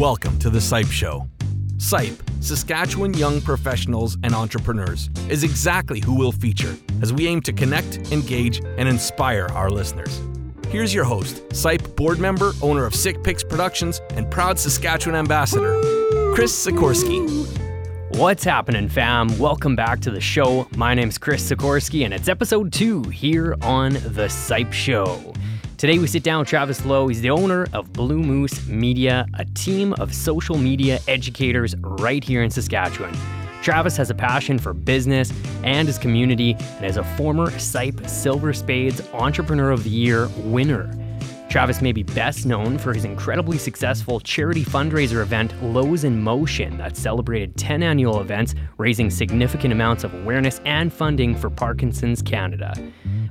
[0.00, 1.28] Welcome to the SYPE Show.
[1.76, 7.52] SYPE, Saskatchewan Young Professionals and Entrepreneurs, is exactly who we'll feature as we aim to
[7.52, 10.22] connect, engage, and inspire our listeners.
[10.68, 15.78] Here's your host, SYPE board member, owner of Sick Picks Productions, and proud Saskatchewan ambassador,
[16.34, 17.46] Chris Sikorsky.
[18.16, 19.38] What's happening, fam?
[19.38, 20.66] Welcome back to the show.
[20.76, 25.29] My name's Chris Sikorsky, and it's episode two here on The SYPE Show.
[25.80, 27.08] Today, we sit down with Travis Low.
[27.08, 32.42] He's the owner of Blue Moose Media, a team of social media educators right here
[32.42, 33.16] in Saskatchewan.
[33.62, 35.32] Travis has a passion for business
[35.64, 40.94] and his community, and is a former SYPE Silver Spades Entrepreneur of the Year winner.
[41.50, 46.76] Travis may be best known for his incredibly successful charity fundraiser event, Lows In Motion,
[46.78, 52.72] that celebrated 10 annual events, raising significant amounts of awareness and funding for Parkinson's Canada.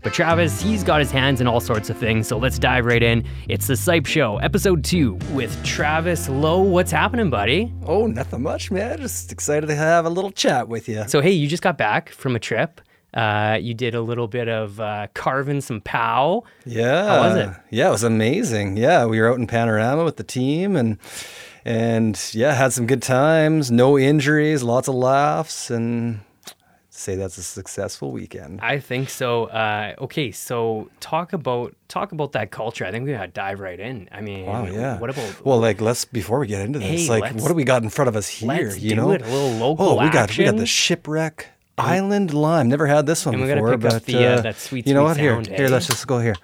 [0.03, 3.01] But Travis, he's got his hands in all sorts of things, so let's dive right
[3.01, 3.23] in.
[3.47, 6.61] It's the SYPE Show, episode two, with Travis Low.
[6.61, 7.73] What's happening, buddy?
[7.85, 8.97] Oh, nothing much, man.
[8.97, 11.05] Just excited to have a little chat with you.
[11.07, 12.81] So, hey, you just got back from a trip.
[13.13, 16.43] Uh, you did a little bit of uh, carving some pow.
[16.65, 17.07] Yeah.
[17.07, 17.49] How was it?
[17.71, 18.77] Yeah, it was amazing.
[18.77, 20.97] Yeah, we were out in Panorama with the team and
[21.65, 26.21] and yeah, had some good times, no injuries, lots of laughs and
[26.89, 28.59] say that's a successful weekend.
[28.61, 29.45] I think so.
[29.45, 32.85] Uh, okay, so talk about talk about that culture.
[32.85, 34.07] I think we gotta dive right in.
[34.11, 34.99] I mean, Wow, yeah.
[34.99, 37.63] What about Well, like let's before we get into this, Hey, like what do we
[37.63, 38.47] got in front of us here?
[38.49, 41.47] let's you do know, it, a little local Oh, we got we got the shipwreck
[41.79, 42.69] Island Lime.
[42.69, 44.57] Never had this one And we gotta before, pick up but the, uh, uh, that
[44.57, 45.17] sweet, You know sweet what?
[45.17, 45.69] Here, sound, here, eh?
[45.69, 46.35] let's just go here.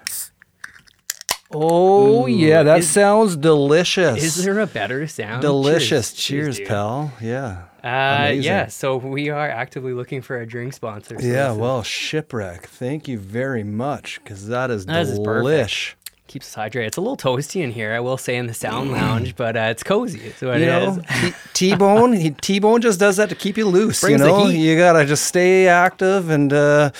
[1.52, 4.22] Oh yeah, that is- sounds delicious.
[4.22, 5.42] is there a better sound?
[5.42, 6.12] delicious?
[6.12, 6.66] Cheers, dude.
[6.68, 7.12] pal.
[7.20, 7.62] Yeah.
[7.84, 8.42] Uh, Amazing.
[8.42, 11.20] yeah, so we are actively looking for a drink sponsor.
[11.20, 12.66] so Yeah, well, shipwreck.
[12.66, 15.46] Thank you very much, because that is That is perfect.
[15.46, 15.94] delish.
[16.26, 16.86] Keeps us hydrated.
[16.88, 19.60] It's a little toasty in here, I will say, in the sound lounge, but uh,
[19.70, 20.20] it's cozy.
[20.20, 21.32] It's what You it know, is.
[21.32, 21.36] T-
[21.70, 22.34] T-bone.
[22.34, 24.00] T-bone just does that to keep you loose.
[24.00, 26.90] Brings you know, you gotta just stay active and uh,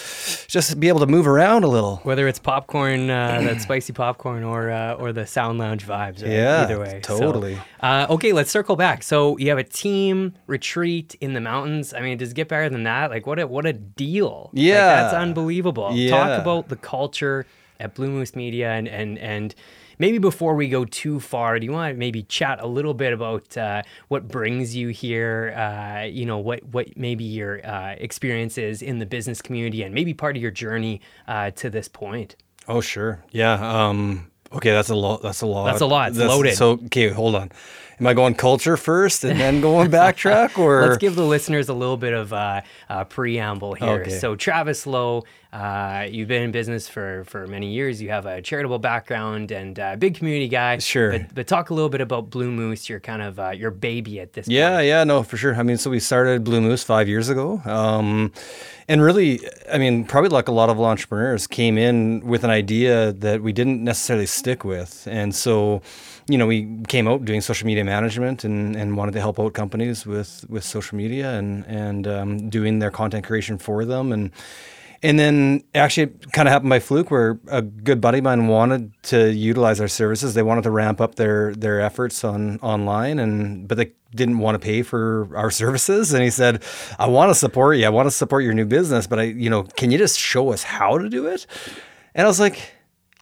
[0.48, 1.96] just be able to move around a little.
[2.04, 6.22] Whether it's popcorn, uh, that spicy popcorn, or uh, or the sound lounge vibes.
[6.22, 6.32] Right?
[6.32, 7.00] Yeah, either way.
[7.04, 7.58] So, totally.
[7.80, 9.02] uh, okay, let's circle back.
[9.02, 11.92] So you have a team retreat in the mountains.
[11.92, 13.10] I mean, does it get better than that?
[13.10, 14.50] Like, what a what a deal!
[14.52, 15.02] Like, Yeah.
[15.02, 15.90] that's unbelievable.
[15.92, 16.10] Yeah.
[16.10, 17.46] Talk about the culture
[17.80, 19.54] at Blue Moose Media, and and and
[19.98, 23.12] maybe before we go too far, do you want to maybe chat a little bit
[23.12, 25.54] about uh, what brings you here?
[25.56, 30.14] Uh, you know, what what maybe your uh, experiences in the business community, and maybe
[30.14, 32.36] part of your journey uh, to this point.
[32.68, 33.24] Oh, sure.
[33.30, 33.54] Yeah.
[33.54, 35.22] Um, okay, that's a lot.
[35.22, 35.66] That's a lot.
[35.66, 36.10] That's a lot.
[36.10, 36.56] It's loaded.
[36.56, 37.50] So, okay, hold on.
[37.98, 41.74] Am I going culture first and then going backtrack, or Let's give the listeners a
[41.74, 42.60] little bit of uh,
[42.90, 44.02] uh, preamble here.
[44.02, 44.10] Okay.
[44.10, 45.24] So, Travis Low,
[45.56, 48.02] uh, you've been in business for, for many years.
[48.02, 50.76] You have a charitable background and a big community guy.
[50.78, 51.12] Sure.
[51.12, 54.20] But, but talk a little bit about Blue Moose, your kind of uh, your baby
[54.20, 54.86] at this Yeah, point.
[54.88, 55.54] yeah, no, for sure.
[55.54, 57.62] I mean, so we started Blue Moose five years ago.
[57.64, 58.32] Um,
[58.86, 59.40] and really,
[59.72, 63.52] I mean, probably like a lot of entrepreneurs came in with an idea that we
[63.52, 65.08] didn't necessarily stick with.
[65.10, 65.80] And so,
[66.28, 69.54] you know, we came out doing social media management and, and wanted to help out
[69.54, 74.12] companies with, with social media and, and um, doing their content creation for them.
[74.12, 74.30] And,
[75.02, 78.46] and then actually it kind of happened by fluke where a good buddy of mine
[78.48, 80.34] wanted to utilize our services.
[80.34, 84.54] They wanted to ramp up their their efforts on online and but they didn't want
[84.54, 86.62] to pay for our services and he said,
[86.98, 87.86] "I want to support you.
[87.86, 90.52] I want to support your new business, but I, you know, can you just show
[90.52, 91.46] us how to do it?"
[92.14, 92.72] And I was like,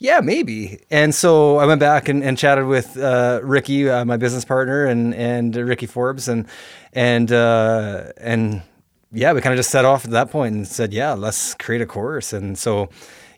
[0.00, 0.80] yeah, maybe.
[0.90, 4.84] And so I went back and, and chatted with uh, Ricky, uh, my business partner,
[4.84, 6.46] and and Ricky Forbes, and
[6.92, 8.62] and uh, and
[9.14, 11.80] yeah, we kind of just set off at that point and said, yeah, let's create
[11.80, 12.32] a course.
[12.32, 12.88] And so,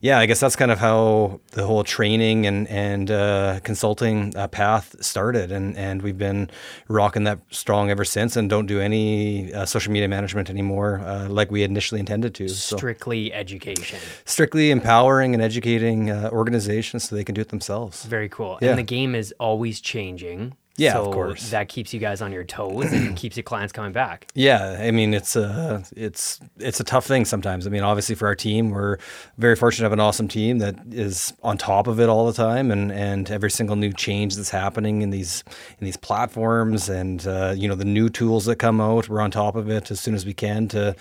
[0.00, 4.46] yeah, I guess that's kind of how the whole training and and uh, consulting uh,
[4.46, 6.50] path started, and and we've been
[6.88, 11.28] rocking that strong ever since, and don't do any uh, social media management anymore, uh,
[11.28, 12.48] like we initially intended to.
[12.48, 13.98] So Strictly education.
[14.26, 18.04] strictly empowering and educating uh, organizations so they can do it themselves.
[18.04, 18.58] Very cool.
[18.60, 18.70] Yeah.
[18.70, 20.56] And the game is always changing.
[20.78, 21.50] Yeah, so of course.
[21.50, 24.30] That keeps you guys on your toes and keeps your clients coming back.
[24.36, 27.66] Yeah, I mean it's a it's it's a tough thing sometimes.
[27.66, 28.98] I mean, obviously for our team, we're
[29.38, 32.32] very fortunate to have an awesome team that is on top of it all the
[32.34, 35.42] time, and and every single new change that's happening in these
[35.80, 39.30] in these platforms, and uh, you know the new tools that come out, we're on
[39.30, 40.94] top of it as soon as we can to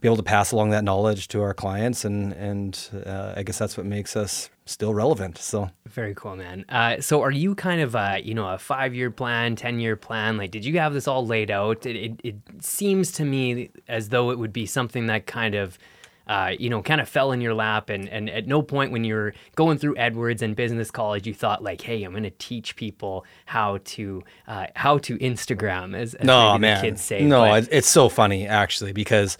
[0.00, 3.58] be able to pass along that knowledge to our clients, and and uh, I guess
[3.58, 5.38] that's what makes us still relevant.
[5.38, 6.64] So Very cool, man.
[6.68, 10.36] Uh, so, are you kind of, uh, you know, a five-year plan, ten-year plan?
[10.36, 11.84] Like, did you have this all laid out?
[11.86, 15.78] It, it, it seems to me as though it would be something that kind of
[16.26, 19.04] uh, you know, kind of fell in your lap, and and at no point when
[19.04, 22.76] you're going through Edwards and business college, you thought like, hey, I'm going to teach
[22.76, 27.22] people how to uh, how to Instagram, as, as no man, the kids say.
[27.22, 29.36] no, but- it's so funny actually because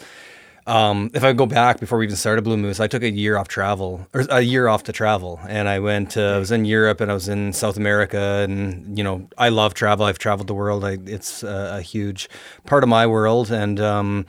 [0.67, 3.37] um, if I go back before we even started Blue Moose, I took a year
[3.37, 6.17] off travel or a year off to travel, and I went.
[6.17, 9.75] I was in Europe and I was in South America, and you know I love
[9.75, 10.07] travel.
[10.07, 10.85] I've traveled the world.
[10.85, 12.29] I, it's a, a huge
[12.65, 14.27] part of my world, and um,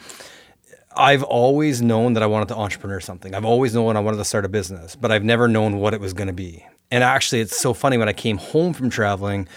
[0.95, 3.35] I've always known that I wanted to entrepreneur something.
[3.35, 5.99] I've always known I wanted to start a business, but I've never known what it
[5.99, 6.65] was going to be.
[6.89, 9.47] And actually, it's so funny when I came home from traveling.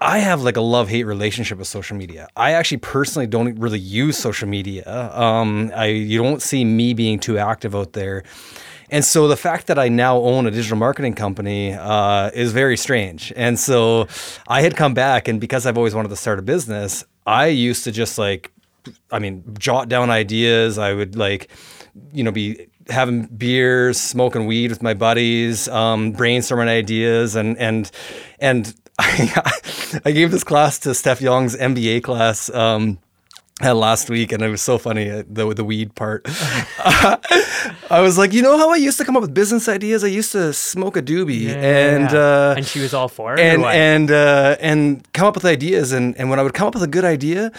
[0.00, 2.28] I have like a love hate relationship with social media.
[2.36, 5.10] I actually personally don't really use social media.
[5.12, 8.22] Um, I you don't see me being too active out there.
[8.90, 12.76] And so the fact that I now own a digital marketing company uh, is very
[12.76, 13.32] strange.
[13.36, 14.08] And so
[14.46, 17.84] I had come back, and because I've always wanted to start a business, I used
[17.84, 18.50] to just like,
[19.10, 20.78] I mean, jot down ideas.
[20.78, 21.50] I would like,
[22.12, 27.90] you know, be having beers, smoking weed with my buddies, um, brainstorming ideas, and and
[28.38, 28.74] and
[30.12, 32.50] gave this class to Steph Young's MBA class.
[32.50, 32.98] Um,
[33.60, 36.22] uh, last week, and it was so funny uh, the the weed part.
[36.28, 40.04] I was like, you know how I used to come up with business ideas?
[40.04, 43.40] I used to smoke a doobie, and uh, and she was all for it.
[43.40, 45.92] and and uh, and come up with ideas.
[45.92, 47.50] And and when I would come up with a good idea,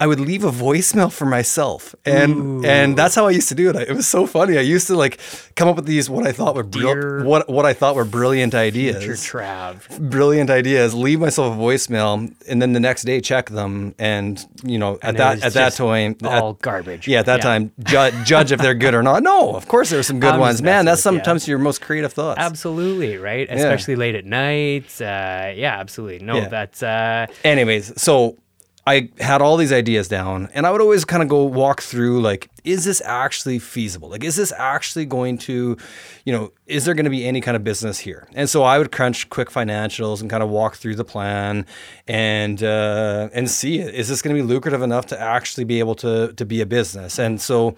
[0.00, 3.70] I would leave a voicemail for myself, and and that's how I used to do
[3.70, 3.76] it.
[3.76, 4.58] It was so funny.
[4.58, 5.20] I used to like
[5.54, 8.54] come up with these what I thought were bril- what what I thought were brilliant
[8.54, 10.00] ideas Trav.
[10.10, 13.94] brilliant ideas, leave myself a voicemail, and then the next day check them.
[13.98, 17.06] And you know, at And it that at that time, at- all garbage.
[17.06, 17.42] Yeah, at that Yeah.
[17.50, 19.22] time, ju- judge if they're good or not.
[19.22, 20.60] No, of course there were some good I'm ones.
[20.60, 22.40] Man, that's sometimes your most creative thoughts.
[22.40, 23.46] Absolutely, right?
[23.48, 24.86] Especially late at night.
[25.00, 26.18] Uh, yeah, absolutely.
[26.26, 26.48] No, Yeah.
[26.48, 28.36] that's uh, Anyways, so
[28.86, 32.20] I had all these ideas down, and I would always kind of go walk through
[32.20, 34.10] like, is this actually feasible?
[34.10, 35.78] Like, is this actually going to,
[36.24, 38.28] you know, is there going to be any kind of business here?
[38.34, 41.64] And so I would crunch quick financials and kind of walk through the plan
[42.06, 45.94] and uh, and see is this going to be lucrative enough to actually be able
[45.96, 47.18] to to be a business?
[47.18, 47.76] And so.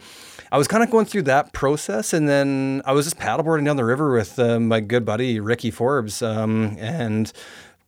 [0.53, 3.77] I was kind of going through that process, and then I was just paddleboarding down
[3.77, 7.33] the river with uh, my good buddy Ricky Forbes, um, and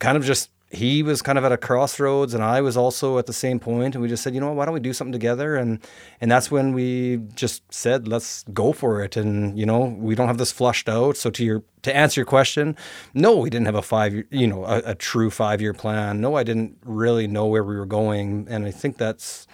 [0.01, 3.27] kind of just he was kind of at a crossroads and I was also at
[3.27, 5.13] the same point and we just said, you know what, why don't we do something
[5.13, 5.57] together?
[5.57, 5.79] And
[6.21, 9.17] and that's when we just said, let's go for it.
[9.17, 11.17] And you know, we don't have this flushed out.
[11.17, 12.77] So to your to answer your question,
[13.15, 16.21] no, we didn't have a five year, you know, a, a true five year plan.
[16.21, 18.47] No, I didn't really know where we were going.
[18.51, 19.47] And I think that's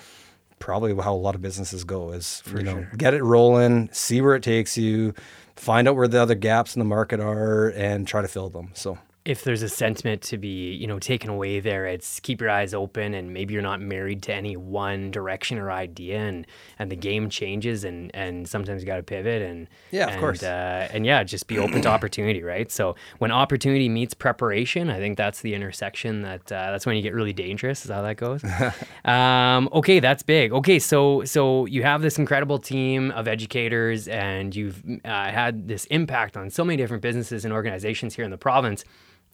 [0.58, 4.34] probably how a lot of businesses go is you know get it rolling, see where
[4.34, 5.14] it takes you,
[5.54, 8.70] find out where the other gaps in the market are, and try to fill them.
[8.74, 12.50] So if there's a sentiment to be, you know, taken away there, it's keep your
[12.50, 16.46] eyes open and maybe you're not married to any one direction or idea and
[16.78, 20.42] and the game changes and and sometimes you got to pivot and Yeah, of course.
[20.42, 22.70] uh, and yeah, just be open to opportunity, right?
[22.70, 27.02] So when opportunity meets preparation, I think that's the intersection that uh, that's when you
[27.02, 27.86] get really dangerous.
[27.86, 28.44] Is how that goes.
[29.06, 30.52] um, okay, that's big.
[30.52, 35.86] Okay, so so you have this incredible team of educators and you've uh, had this
[35.86, 38.84] impact on so many different businesses and organizations here in the province.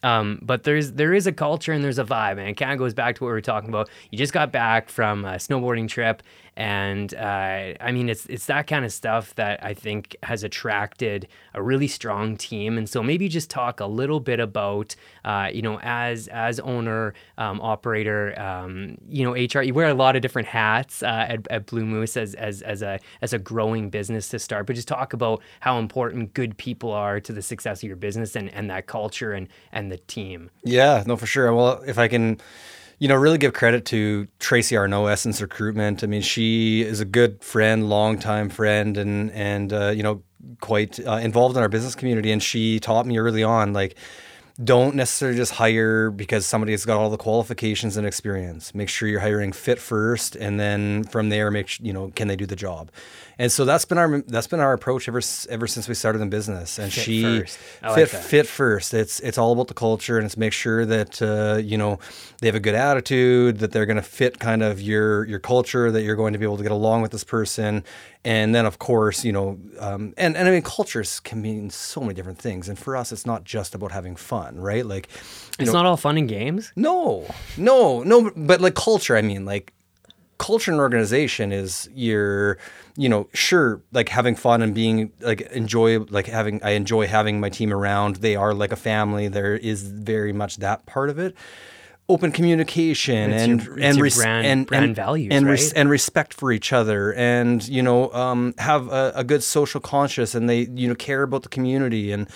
[0.02, 2.78] Um, but there's there is a culture and there's a vibe, and it kind of
[2.78, 3.90] goes back to what we were talking about.
[4.10, 6.22] You just got back from a snowboarding trip,
[6.60, 11.26] and uh, I mean it's it's that kind of stuff that I think has attracted
[11.54, 12.76] a really strong team.
[12.76, 17.14] And so maybe just talk a little bit about uh, you know as as owner
[17.38, 19.62] um, operator, um, you know HR.
[19.62, 22.82] You wear a lot of different hats uh, at, at Blue Moose as as as
[22.82, 24.66] a as a growing business to start.
[24.66, 28.36] But just talk about how important good people are to the success of your business
[28.36, 30.50] and and that culture and and the team.
[30.62, 31.54] Yeah, no, for sure.
[31.54, 32.38] Well, if I can,
[33.00, 36.04] you know, really give credit to Tracy Arnaud, Essence Recruitment.
[36.04, 40.22] I mean, she is a good friend, longtime friend, and and uh, you know,
[40.60, 42.30] quite uh, involved in our business community.
[42.30, 43.96] And she taught me early on, like,
[44.62, 48.74] don't necessarily just hire because somebody has got all the qualifications and experience.
[48.74, 52.36] Make sure you're hiring fit first, and then from there, make you know, can they
[52.36, 52.90] do the job?
[53.40, 56.28] And so that's been our that's been our approach ever ever since we started in
[56.28, 56.78] business.
[56.78, 57.58] And Fit she first.
[57.82, 58.92] I like fit fit first.
[58.92, 61.98] It's it's all about the culture, and it's make sure that uh, you know
[62.40, 65.90] they have a good attitude, that they're going to fit kind of your your culture,
[65.90, 67.82] that you're going to be able to get along with this person,
[68.24, 72.02] and then of course you know, um, and and I mean cultures can mean so
[72.02, 74.84] many different things, and for us, it's not just about having fun, right?
[74.86, 75.08] Like,
[75.58, 76.72] It's know, not all fun and games.
[76.76, 77.26] no,
[77.56, 79.72] no, no, but like culture, I mean, like
[80.38, 82.56] culture and organization is your,
[82.96, 87.40] you know, sure, like having fun and being like enjoy, like having, I enjoy having
[87.40, 88.16] my team around.
[88.16, 89.28] They are like a family.
[89.28, 91.34] There is very much that part of it.
[92.08, 95.88] open communication It's and your- and, res- brand- and brand and, values, and, res- and
[95.88, 100.48] respect for each other and you know um, have a, a good social conscience and
[100.50, 102.28] they you know care about the community and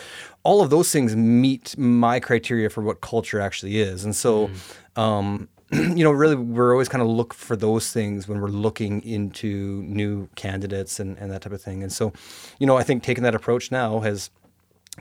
[0.44, 4.04] all of those things meet my criteria for what culture actually is.
[4.04, 5.00] And so Mm.
[5.02, 9.02] um, you know really we're always kind of look for those things when we're looking
[9.02, 11.82] into new candidates and, and that type of thing.
[11.82, 12.12] And so
[12.60, 14.30] you know i think taking that approach now has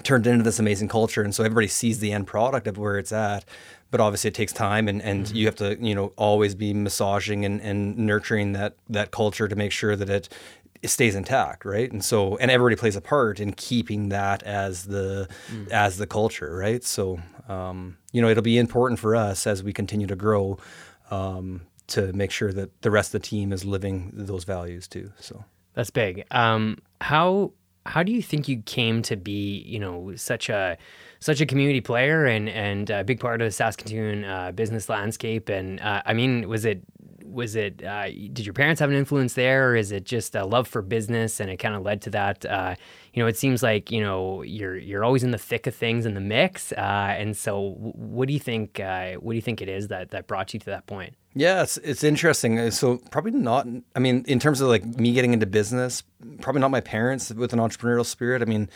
[0.02, 1.22] turned into this amazing culture.
[1.22, 3.46] And so everybody sees the end product of where it's at
[3.92, 7.46] but obviously it takes time and, and you have to you know always be massaging
[7.46, 10.30] and, and nurturing that that culture to make sure that it,
[10.84, 14.84] it stays intact right and so and everybody plays a part in keeping that as
[14.86, 15.28] the
[15.72, 19.74] as the culture right so um, you know it'll be important for us as we
[19.74, 20.58] continue to grow
[21.10, 25.12] um, to make sure that the rest of the team is living those values too
[25.20, 26.26] so That's big.
[26.32, 27.52] Um, how
[27.86, 30.78] how do you think you came to be, you know, such a
[31.20, 35.50] such a community player and and a big part of the Saskatoon uh, business landscape?
[35.50, 36.82] And uh, I mean, was it
[37.26, 40.46] was it uh, did your parents have an influence there, or is it just a
[40.46, 42.46] love for business and it kind of led to that?
[42.46, 42.76] Uh,
[43.14, 46.06] you know, it seems like you know you're you're always in the thick of things
[46.06, 46.72] in the mix.
[46.74, 48.80] Uh, and so, what do you think?
[48.80, 51.16] Uh, what do you think it is that that brought you to that point?
[51.36, 52.60] Yeah, it's, it's interesting.
[52.60, 53.68] Uh, So probably not.
[53.96, 56.04] I mean, in terms of like me getting into business,
[56.42, 58.42] probably not my parents with an entrepreneurial spirit.
[58.42, 58.70] I mean,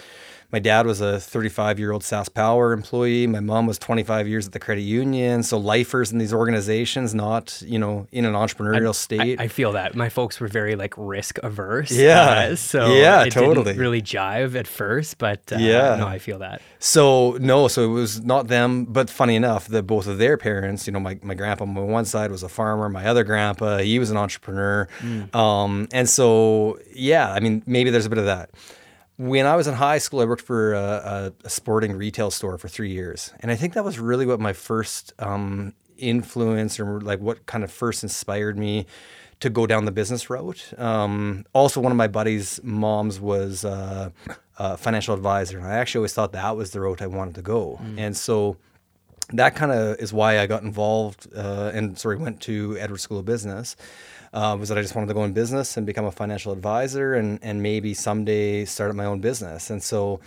[0.51, 3.27] my dad was a 35 year old SaskPower employee.
[3.27, 5.43] My mom was 25 years at the credit union.
[5.43, 9.39] So lifers in these organizations, not you know in an entrepreneurial state.
[9.39, 11.91] I, I feel that my folks were very like risk averse.
[11.91, 12.21] Yeah.
[12.51, 13.65] uh, so Yeah, it totally.
[13.65, 15.95] didn't really jive at first, but uh, Yeah.
[15.97, 16.61] no, I feel that.
[16.79, 18.85] So no, so it was not them.
[18.85, 22.05] But funny enough, that both of their parents, you know, my, my grandpa on one
[22.05, 24.87] side was a farmer, my other grandpa, he was an entrepreneur,
[25.33, 28.49] um, and so yeah, I mean, maybe there's a bit of that.
[29.17, 32.67] When I was in high school, I worked for a, a, sporting retail store for
[32.67, 37.19] three years, and I think that was really what my first um, influence or like
[37.19, 38.85] what kind of first inspired me
[39.39, 40.71] to go down the business route.
[40.77, 44.11] Um, also, one of my buddies' moms was uh,
[44.57, 47.41] a financial advisor, and I actually always thought that was the route I wanted to
[47.41, 47.79] go.
[47.97, 48.57] And so
[49.33, 53.19] that kind of is why I got involved uh, and sorry went to Edward School
[53.19, 53.75] of Business.
[54.33, 57.13] Uh, was that I just wanted to go in business and become a financial advisor
[57.13, 59.69] and and maybe someday start up my own business.
[59.69, 60.19] And so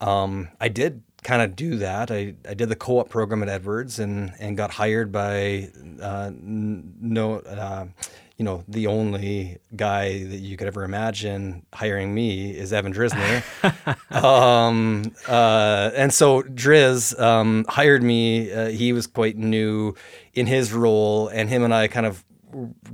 [0.00, 2.10] um, I did kind of do that.
[2.10, 5.70] I, I did the co-op program at Edwards and and got hired by
[6.00, 7.42] uh, no.
[8.36, 13.42] You know, the only guy that you could ever imagine hiring me is Evan Drisner.
[14.22, 18.52] um, uh, and so Driz um, hired me.
[18.52, 19.94] Uh, he was quite new
[20.34, 22.26] in his role, and him and I kind of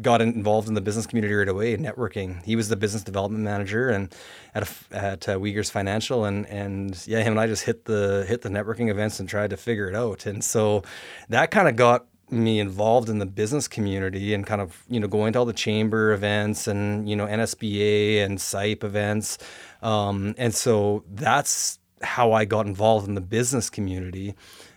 [0.00, 2.42] got involved in the business community right away, networking.
[2.44, 4.14] He was the business development manager and
[4.54, 8.24] at a, at uh, Wiegers Financial, and and yeah, him and I just hit the
[8.28, 10.26] hit the networking events and tried to figure it out.
[10.26, 10.82] And so
[11.28, 15.06] that kind of got me involved in the business community and kind of you know
[15.06, 19.38] going to all the chamber events and you know NSBA and SYPE events,
[19.82, 24.34] um, and so that's how I got involved in the business community.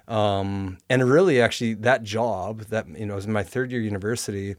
[0.07, 4.55] Um, and really, actually, that job that you know was in my third year university.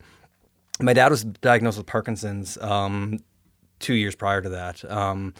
[0.80, 3.20] My dad was diagnosed with Parkinson's um,
[3.78, 5.34] two years prior to that, um,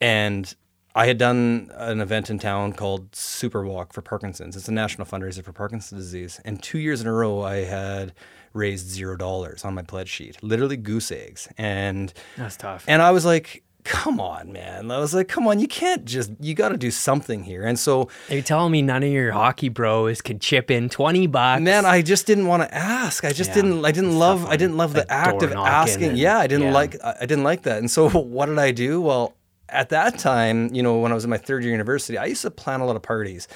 [0.00, 0.54] and
[0.98, 4.56] I had done an event in town called Super Walk for Parkinson's.
[4.56, 6.40] It's a national fundraiser for Parkinson's disease.
[6.44, 8.12] And two years in a row, I had
[8.52, 11.48] raised zero dollars on my pledge sheet, literally goose eggs.
[11.56, 12.84] And That's tough.
[12.88, 14.90] and I was like, come on, man.
[14.90, 17.62] I was like, come on, you can't just, you got to do something here.
[17.64, 21.26] And so, Are you telling me none of your hockey bros could chip in twenty
[21.28, 21.62] bucks?
[21.62, 23.24] man, I just didn't want to ask.
[23.24, 26.08] I just Yeah, didn't, I didn't love, I didn't love the act of asking.
[26.10, 26.72] and- yeah, I didn't yeah.
[26.74, 27.78] like, I didn't like that.
[27.78, 29.00] And so what did I do?
[29.00, 29.34] Well,
[29.68, 32.42] at that time, you know, when I was in my third year university, I used
[32.42, 33.48] to plan a lot of parties.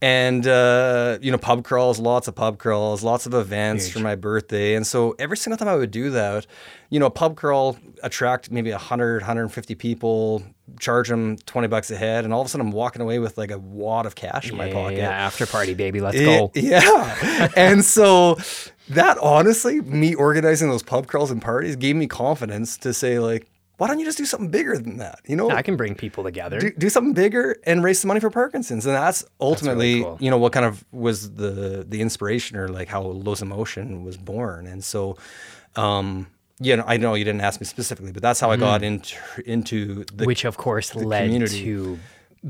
[0.00, 4.16] And uh, you know, pub crawls, lots of pub crawls, lots of events for my
[4.16, 4.74] birthday.
[4.74, 6.44] And so every single time I would do that,
[6.90, 10.42] you know, a pub crawl attract maybe 100, 150 people,
[10.80, 13.38] charge them 20 bucks a head, and all of a sudden I'm walking away with
[13.38, 14.96] like a wad of cash in my pocket.
[14.98, 16.50] yeah, after party, baby, let's Eh, go.
[16.56, 17.48] Yeah.
[17.56, 18.38] and so
[18.88, 23.46] that honestly, me organizing those pub crawls and parties gave me confidence to say, like,
[23.82, 25.18] why don't you just do something bigger than that?
[25.26, 26.60] You know, I can bring people together.
[26.60, 28.86] do, do something bigger and raise some money for Parkinson's.
[28.86, 30.18] And that's ultimately, cool.
[30.20, 34.04] you know, what kind of was the the inspiration or like how Lows In Motion
[34.04, 34.68] was born.
[34.68, 35.16] And so,
[35.74, 36.28] um,
[36.60, 39.16] you know, I know you didn't ask me specifically, but that's how I got into
[39.44, 41.64] into the which of course led community.
[41.64, 41.98] to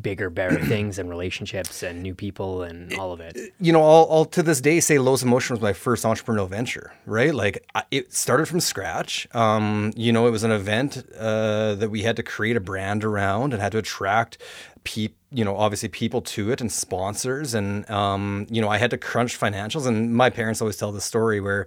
[0.00, 3.36] bigger, better things and relationships and new people and all of it.
[3.60, 6.48] you know, I'll, I'll to this day say Lows In Motion was my first entrepreneurial
[6.48, 7.34] venture, right?
[7.34, 9.28] Like I, it started from scratch.
[9.34, 13.04] Um, you know, it was an event uh, that we had to create a brand
[13.04, 14.38] around and had to attract
[14.84, 17.54] people, you know, obviously people to it and sponsors.
[17.54, 19.86] And, um, you know, I had to crunch financials.
[19.86, 21.66] And my parents always tell the story where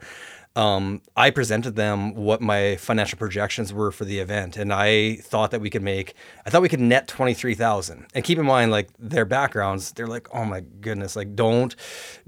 [0.55, 5.51] um, I presented them what my financial projections were for the event, and I thought
[5.51, 6.13] that we could make,
[6.45, 8.05] I thought we could net twenty three thousand.
[8.13, 11.75] And keep in mind, like their backgrounds, they're like, oh my goodness, like don't,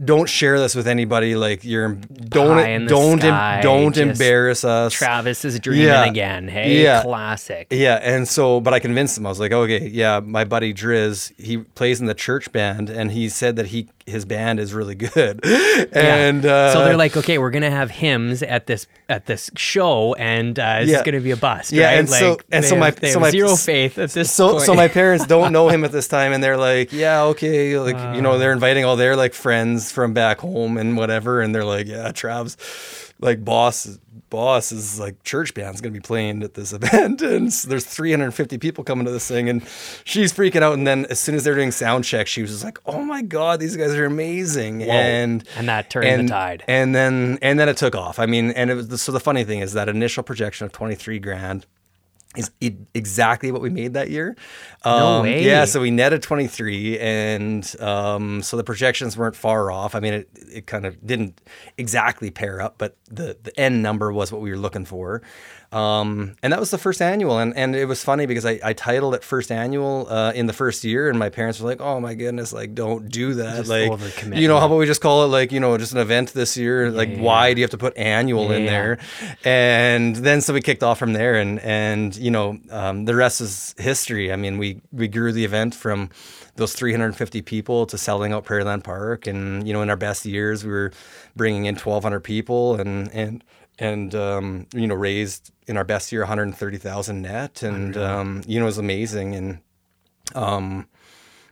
[0.03, 1.35] don't share this with anybody.
[1.35, 4.93] Like you're, don't, Pie in the don't, em- don't just embarrass us.
[4.93, 6.05] Travis is dreaming Yeah.
[6.05, 6.47] again.
[6.47, 7.01] Hey, Yeah.
[7.03, 7.67] classic.
[7.71, 9.25] Yeah, and so, but I convinced him.
[9.25, 13.11] I was like, okay, yeah, my buddy Driz, he plays in the church band, and
[13.11, 15.45] he said that he his band is really good.
[15.93, 17.91] and uh, so they're like, okay, we're gonna have
[18.43, 21.03] at this at this show, and uh, it's Yeah.
[21.03, 21.71] gonna be a bust.
[21.71, 21.99] Yeah, right?
[21.99, 24.63] and so- and so my- have- so my- zero faith at this so point.
[24.65, 27.97] so my parents don't know him at this time and they're like yeah okay like
[28.15, 31.65] you know they're inviting all their like friends from back home and whatever and they're
[31.75, 32.57] like yeah Trav's
[33.19, 33.97] like boss
[34.29, 38.83] boss is like church band's gonna be playing at this event and there's 350 people
[38.83, 39.65] coming to this thing and
[40.03, 42.63] she's freaking out and then as soon as they're doing sound check she was just
[42.63, 46.63] like oh my god these guys are amazing and And that turned the tide.
[46.67, 49.43] and then and then it took off i mean and it was so the funny
[49.43, 51.65] thing is that initial projection of 23 grand
[52.35, 52.51] is
[52.93, 54.35] exactly what we made that year.
[54.85, 55.43] No Um, way.
[55.43, 59.95] Yeah, so we netted 23, and um, so the projections weren't far off.
[59.95, 61.41] I mean, it, it kind of didn't
[61.77, 65.21] exactly pair up, but the, the end number was what we were looking for.
[65.71, 67.39] Um, and that was the first annual.
[67.39, 70.53] And, and it was funny because I, I titled it first annual uh, in the
[70.53, 73.57] first year, and my parents were like, oh my goodness, like, don't do that.
[73.57, 75.99] Just like, you know, how about we just call it like, you know, just an
[75.99, 76.89] event this year?
[76.91, 78.97] like, yeah, why do you have to put annual in there?
[79.43, 83.41] And then so we kicked off from there, and and you know um, the rest
[83.41, 84.31] is history.
[84.31, 86.09] I mean, we we grew the event from
[86.55, 90.63] those 350 people to selling out Prairieland Park, and you know in our best years
[90.63, 90.91] we were
[91.35, 93.43] bringing in 1,200 people, and and
[93.79, 98.65] and um, you know raised in our best year 130,000 net, and um, you know
[98.65, 99.59] it was amazing, and
[100.35, 100.87] um,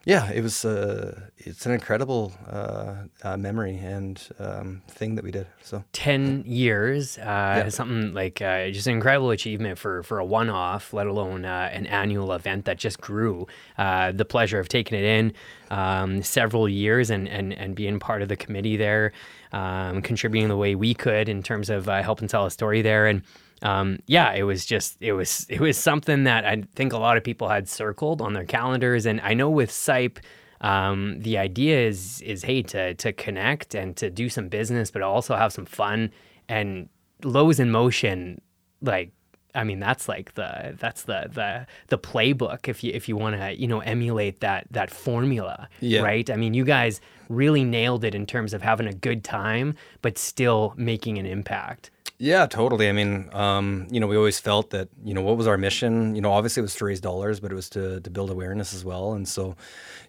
[0.05, 0.63] yeah, it was.
[0.63, 2.93] Uh, it's an incredible uh,
[3.23, 5.47] uh, memory and um, thing that we did.
[5.63, 10.25] So 10 years uh, is something like uh, just an incredible achievement for for a
[10.25, 13.47] one-off let alone uh, an annual event that just grew
[13.79, 15.33] uh, the pleasure of taking it in
[15.71, 19.11] um, several years and, and and being part of the committee there
[19.53, 23.07] um, contributing the way we could in terms of uh, helping tell a story there
[23.07, 23.23] and
[23.61, 27.17] um, yeah, it was just it was it was something that I think a lot
[27.17, 30.19] of people had circled on their calendars, and I know with SYPE,
[30.61, 35.01] um, the idea is is hey to to connect and to do some business, but
[35.01, 36.11] also have some fun
[36.49, 36.89] and
[37.23, 38.41] Lows In Motion,
[38.81, 39.11] like.
[39.57, 43.37] I mean that's like the that's the the the playbook if you if you want
[43.39, 46.01] to you know emulate that that formula Yeah.
[46.01, 49.73] right I mean you guys really nailed it in terms of having a good time
[50.01, 52.87] but still making an impact Yeah, totally.
[52.87, 56.15] I mean, um, you know, we always felt that, you know, what was our mission?
[56.15, 58.73] You know, obviously it was to raise dollars, but it was to, to build awareness
[58.73, 59.11] as well.
[59.13, 59.57] And so,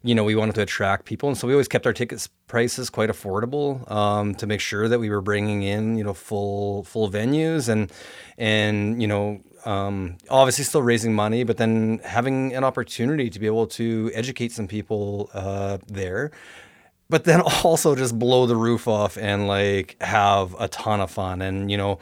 [0.04, 1.28] you know, we wanted to attract people.
[1.28, 5.00] And so we always kept our tickets prices quite affordable um, to make sure that
[5.00, 7.90] we were bringing in, you know, full full venues and,
[8.38, 13.46] and you know, um, obviously still raising money, but then having an opportunity to be
[13.46, 16.30] able to educate some people uh, there
[17.08, 21.42] but then also just blow the roof off and like have a ton of fun
[21.42, 21.98] and you know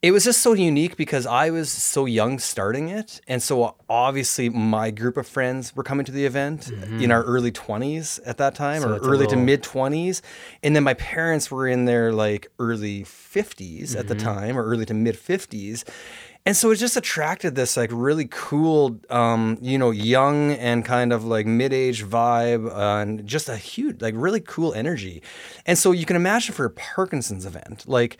[0.00, 3.20] it was just so unique because I was so young starting it.
[3.28, 7.52] And so obviously my group of friends were coming to the event in our early
[7.52, 8.96] 20s at that time Mm-hmm.
[8.96, 10.20] So or early to mid 20s.
[10.64, 14.24] And then my parents were in their like early 50s at the Mm-hmm.
[14.26, 15.84] time or early to mid 50s.
[16.44, 21.12] And so it just attracted this like really cool, um, you know, young and kind
[21.12, 25.22] of like mid-age vibe uh, and just a huge, like really cool energy.
[25.66, 28.18] And so you can imagine for a Parkinson's event, like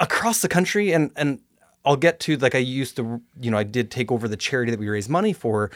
[0.00, 1.40] across the country and and
[1.84, 4.70] I'll get to like I used to you know I did take over the charity
[4.70, 5.70] that we raised money for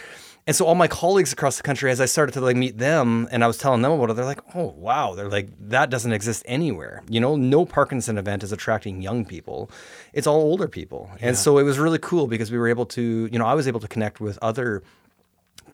[0.48, 3.28] and so all my colleagues across the country as I started to like meet them
[3.30, 6.12] and I was telling them about it they're like oh wow they're like that doesn't
[6.12, 9.70] exist anywhere you know no Parkinson event is attracting young people
[10.12, 13.28] it's all older people and so it was really cool because we were able to
[13.30, 14.82] you know I was able to connect with other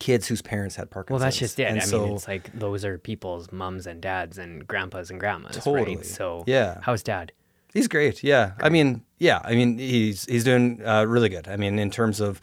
[0.01, 1.65] kids whose parents had Parkinson's Well, that's just it.
[1.69, 5.21] And I so mean, it's like those are people's mums and dads and grandpas and
[5.21, 5.97] grandmas, Totally.
[5.97, 6.05] right?
[6.05, 6.79] So, Yeah.
[6.83, 7.31] how's dad?
[7.73, 8.23] He's great.
[8.23, 8.53] Yeah.
[8.61, 11.49] I mean, yeah, I mean, he's he's doing uh, really good.
[11.49, 12.41] I mean, in terms of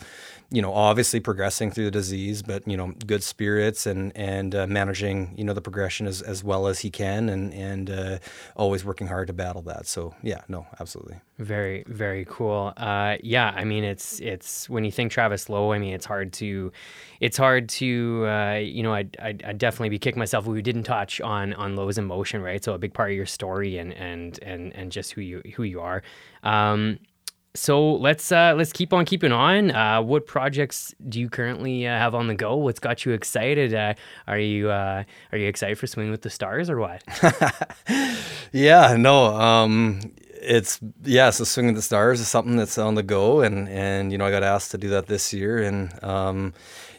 [0.53, 4.67] you know, obviously progressing through the disease, but you know, good spirits and and uh,
[4.67, 8.19] managing you know the progression as, as well as he can, and and uh,
[8.57, 9.87] always working hard to battle that.
[9.87, 11.21] So yeah, no, absolutely.
[11.39, 12.73] Very very cool.
[12.75, 16.33] Uh, yeah, I mean, it's it's when you think Travis Low, I mean, it's hard
[16.33, 16.73] to
[17.21, 20.45] it's hard to uh, you know, I'd, I'd, I'd, definitely be kicking myself.
[20.45, 22.61] We didn't touch on on Lows In Motion, right?
[22.61, 25.63] So a big part of your story and and and and just who you who
[25.63, 26.03] you are.
[26.43, 26.99] Um,
[27.53, 29.71] so let's uh, let's keep on keeping on.
[29.71, 32.55] Uh, what projects do you currently uh, have on the go?
[32.55, 33.73] What's got you excited?
[33.73, 33.93] Uh,
[34.27, 37.03] are you uh, are you excited for Swing with the Stars or what?
[38.53, 39.25] yeah, no.
[39.25, 39.99] Um,
[40.41, 41.29] it's yeah.
[41.29, 44.25] So Swing with the Stars is something that's on the go, and and you know
[44.25, 46.53] I got asked to do that this year, and um,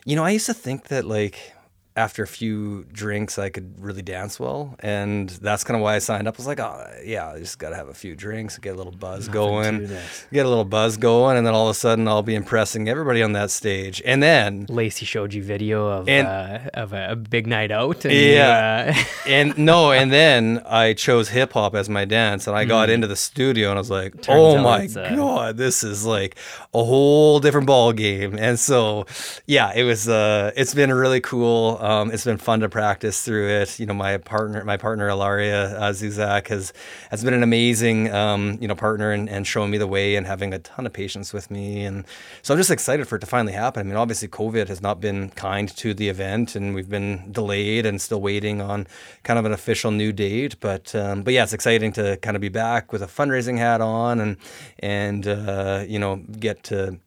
[0.05, 1.55] you know I used to think that like
[1.95, 5.99] after a few drinks, I could really dance well, and that's kind of why I
[5.99, 6.37] signed up.
[6.37, 8.77] I was like, oh yeah, I just got to have a few drinks, get a
[8.77, 9.89] little buzz Nothing going,
[10.33, 13.23] get a little buzz going, and then all of a sudden I'll be impressing everybody
[13.23, 14.01] on that stage.
[14.07, 18.07] And then Lacey showed you video of and, uh, of a, a, big night out.
[18.07, 19.05] And yeah, uh...
[19.29, 22.93] and no, and then I chose hip hop as my dance, and I got mm.
[22.93, 25.15] into the studio, and I was like, Turns oh my uh...
[25.15, 26.37] god, this is like
[26.73, 28.39] a whole different ball game.
[28.39, 29.05] And so,
[29.47, 30.09] yeah, it was.
[30.09, 33.81] Uh, it's been really cool um, it's been fun to practice through it.
[33.81, 36.73] You know, my partner, my partner Ilaria uh, Zuzak has
[37.11, 40.25] has been an amazing, um, you know, partner and, and showing me the way and
[40.25, 41.85] having a ton of patience with me.
[41.85, 42.05] And
[42.43, 43.81] so I'm just excited for it to finally happen.
[43.81, 47.85] I mean, obviously, COVID has not been kind to the event, and we've been delayed
[47.85, 48.87] and still waiting on
[49.25, 50.61] kind of an official new date.
[50.61, 53.81] But um, but yeah, it's exciting to kind of be back with a fundraising hat
[53.81, 54.37] on and
[54.79, 57.01] and uh, you know get to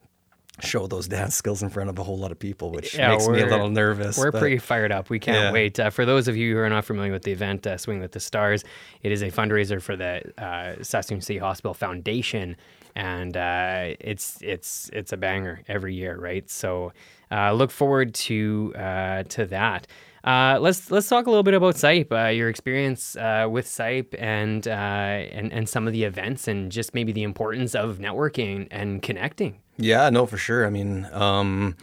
[0.62, 3.28] show those dance skills in front of a whole lot of people, which yeah, makes
[3.28, 4.18] me a little nervous.
[4.18, 5.10] We're but, pretty fired up.
[5.10, 5.52] We can't yeah.
[5.52, 5.80] wait.
[5.80, 8.12] Uh, for those of you who are not familiar with the event, uh, Swing with
[8.12, 8.64] the Stars,
[9.04, 12.56] it is a fundraiser for the uh, Saskatoon City Hospital Foundation,
[12.96, 16.50] and uh, it's it's it's a banger every year, right?
[16.50, 16.94] So
[17.32, 19.88] uh, look forward to uh, to that.
[20.24, 24.16] Uh, let's let's talk a little bit about SYPE, uh, your experience uh, with SYPE,
[24.18, 29.02] and and and some of the events, and just maybe the importance of networking and
[29.02, 29.60] connecting.
[29.78, 30.66] Yeah, no, for sure.
[30.66, 31.76] I mean, um,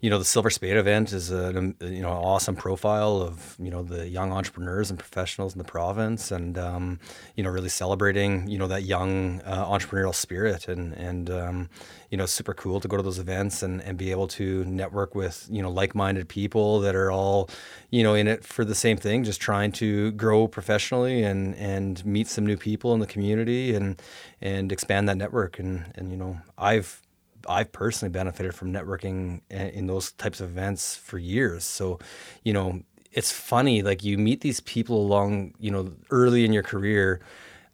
[0.00, 3.82] you know, the Silver Spade event is a you know awesome profile of you know
[3.82, 7.00] the young entrepreneurs and professionals in the province, and um,
[7.36, 11.70] you know really celebrating you know that young uh, entrepreneurial spirit, and and um,
[12.10, 15.14] you know super cool to go to those events and and be able to network
[15.14, 17.48] with you know like-minded people that are all
[17.90, 22.04] you know in it for the same thing, just trying to grow professionally and and
[22.04, 24.02] meet some new people in the community and
[24.42, 27.00] and expand that network, and and you know I've
[27.48, 31.64] I've personally benefited from networking in those types of events for years.
[31.64, 31.98] So,
[32.42, 36.62] you know, it's funny like you meet these people along, you know, early in your
[36.62, 37.20] career,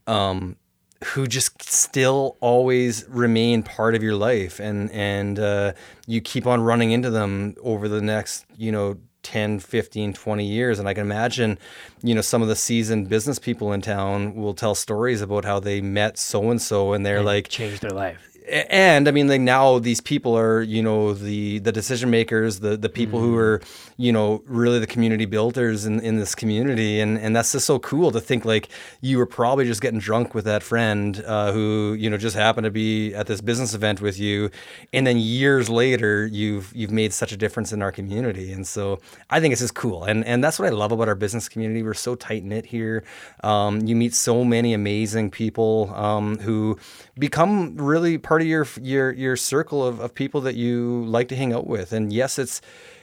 [0.06, 0.56] um,
[1.04, 5.72] who just still always remain part of your life, and and uh,
[6.06, 10.78] you keep on running into them over the next, you know, 10 15 20 years
[10.78, 11.59] and i can imagine
[12.02, 15.61] you know some of the seasoned business people in town will tell stories about how
[15.61, 19.40] they met so and so and they're like changed their life and I mean, like
[19.40, 23.29] now these people are, you know, the the decision makers, the the people mm-hmm.
[23.29, 23.61] who are,
[23.96, 27.79] you know, really the community builders in, in this community, and and that's just so
[27.79, 28.68] cool to think like
[29.00, 32.64] you were probably just getting drunk with that friend uh, who you know just happened
[32.64, 34.50] to be at this business event with you,
[34.92, 39.00] and then years later you've you've made such a difference in our community, and so
[39.29, 41.83] I think it's just cool, and and that's what I love about our business community.
[41.83, 43.05] We're so tight knit here.
[43.44, 46.79] Um, you meet so many amazing people um, who
[47.18, 51.35] become really part of your your your circle of, of people that you like to
[51.35, 51.93] hang out with.
[51.93, 52.61] And yes, it's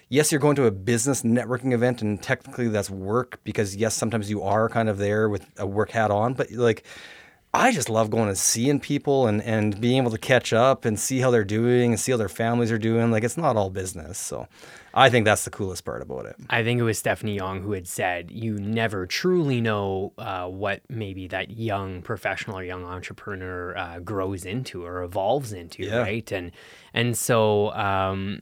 [0.08, 4.30] yes, you're going to a business networking event, and technically that's work because yes, sometimes
[4.30, 6.86] you are kind of there with a work hat on, but like.
[7.54, 11.00] I just love going and seeing people and, and being able to catch up and
[11.00, 13.10] see how they're doing and see how their families are doing.
[13.10, 14.20] Like it's not all business.
[14.20, 14.48] So
[14.98, 16.36] I think that's the coolest part about it.
[16.50, 20.82] I think it was Stephanie Young who had said, "You never truly know uh, what
[20.90, 25.98] maybe that young professional or young entrepreneur uh, grows into or evolves into, yeah.
[25.98, 26.52] right?" And
[26.96, 28.42] and so um,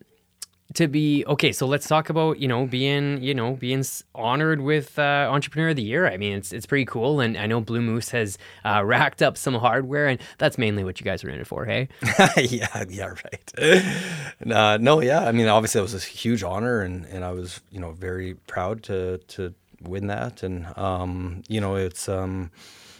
[0.74, 3.84] to be okay so let's talk about you know being you know being
[4.16, 6.08] honored with uh, entrepreneur of the year.
[6.08, 9.38] I mean it's it's pretty cool and i know blue moose has uh, racked up
[9.38, 11.88] some hardware and that's mainly what you guys are in it for hey?
[12.38, 13.54] Yeah yeah right.
[14.52, 17.62] Uh, no yeah i mean obviously it was a huge honor and and i was
[17.72, 22.52] you know very proud to to win that and um you know it's um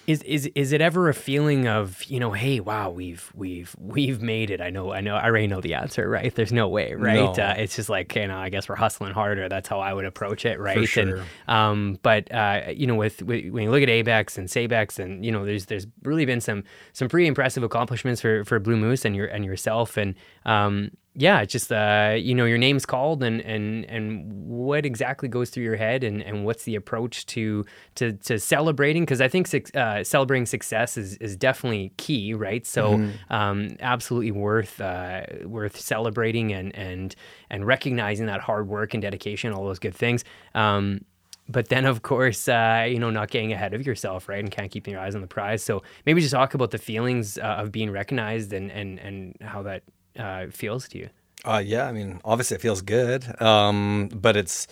[0.08, 4.22] Is is is it ever a feeling of you know, hey, wow, we've we've we've
[4.22, 4.62] made it?
[4.62, 6.34] I know, I know, I already know the answer, right?
[6.34, 7.36] There's no way, right?
[7.36, 7.44] No.
[7.44, 9.50] Uh, it's just like, you know, I guess we're hustling harder.
[9.50, 10.78] That's how I would approach it, right?
[10.78, 11.16] For sure.
[11.18, 15.00] And, um, but uh, you know, with, with when you look at Abex and Sabex,
[15.00, 16.64] and you know, there's there's really been some
[16.94, 20.14] some pretty impressive accomplishments for for Blue Moose and your and yourself, and
[20.46, 25.30] um, yeah, it's just uh, you know your name's called and and and what exactly
[25.30, 27.64] goes through your head and, and what's the approach to
[27.96, 32.66] to to celebrating because I think uh, celebrating success is, is definitely key, right?
[32.66, 32.96] So
[33.30, 37.16] um, absolutely worth uh, worth celebrating and and
[37.50, 40.26] and recognizing that hard work and dedication, all those good things.
[40.54, 41.06] Um,
[41.48, 44.66] but then, of course, uh, you know, not getting ahead of yourself, right, and kind
[44.66, 45.64] of keeping your eyes on the prize.
[45.64, 49.62] So maybe just talk about the feelings uh, of being recognized and and and how
[49.64, 49.84] that
[50.18, 51.10] uh, feels to you.
[51.44, 54.68] Uh, yeah, I mean, obviously it feels good, um, but it's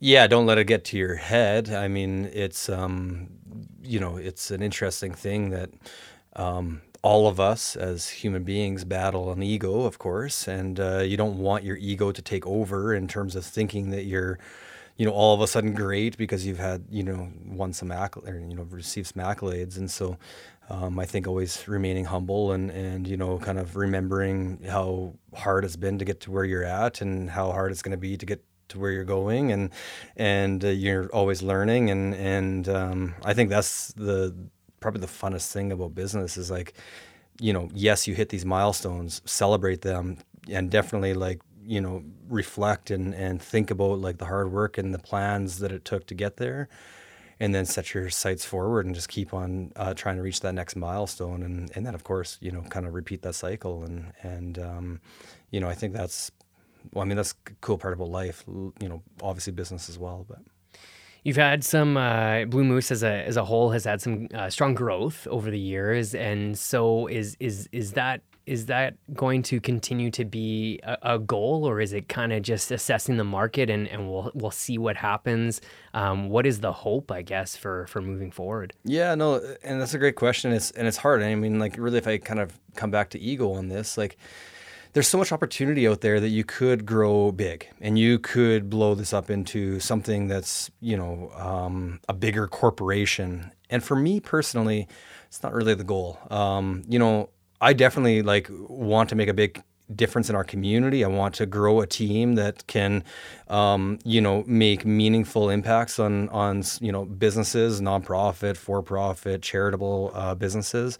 [0.00, 1.70] yeah, don't let it get to your head.
[1.70, 3.28] I mean, it's um,
[3.82, 5.70] you know, it's an interesting thing that
[6.34, 11.16] um, all of us as human beings battle an ego, of course, and uh, you
[11.16, 14.38] don't want your ego to take over in terms of thinking that you're
[14.96, 18.28] you know all of a sudden great because you've had you know won some accolades
[18.28, 20.18] or you know received some accolades and so
[20.70, 25.64] um, I think always remaining humble and and you know kind of remembering how hard
[25.64, 28.16] it's been to get to where you're at and how hard it's going to be
[28.16, 29.70] to get to where you're going and
[30.16, 34.34] and uh, you're always learning and and um, I think that's the
[34.78, 36.74] probably the funnest thing about business is like
[37.40, 42.90] you know yes you hit these milestones celebrate them and definitely like you know reflect
[42.90, 46.14] and and think about like the hard work and the plans that it took to
[46.14, 46.68] get there
[47.40, 50.54] and then set your sights forward and just keep on uh, trying to reach that
[50.54, 51.42] next milestone.
[51.42, 53.82] And and then of course you know kind of repeat that cycle.
[53.82, 55.00] And and um,
[55.50, 56.30] you know I think that's
[56.92, 60.24] well I mean that's a cool part about life you know obviously business as well
[60.28, 60.38] but.
[61.22, 64.48] You've had some uh, Blue Moose as a as a whole has had some uh,
[64.48, 69.60] strong growth over the years, and so is is is that is that going to
[69.60, 73.70] continue to be a, a goal, or is it kind of just assessing the market
[73.70, 75.60] and, and we'll we'll see what happens?
[75.94, 78.72] Um, what is the hope, I guess, for for moving forward?
[78.84, 80.52] Yeah, no, and that's a great question.
[80.52, 81.22] It's and it's hard.
[81.22, 84.16] I mean, like really, if I kind of come back to ego on this, like
[84.92, 88.94] there's so much opportunity out there that you could grow big and you could blow
[88.94, 93.52] this up into something that's you know um, a bigger corporation.
[93.68, 94.88] And for me personally,
[95.28, 96.18] it's not really the goal.
[96.30, 99.62] Um, you know, I definitely like want to make a big
[99.94, 101.04] difference in our community.
[101.04, 103.02] I want to grow a team that can,
[103.48, 110.12] um, you know, make meaningful impacts on on you know businesses, nonprofit, for profit, charitable
[110.14, 110.98] uh, businesses.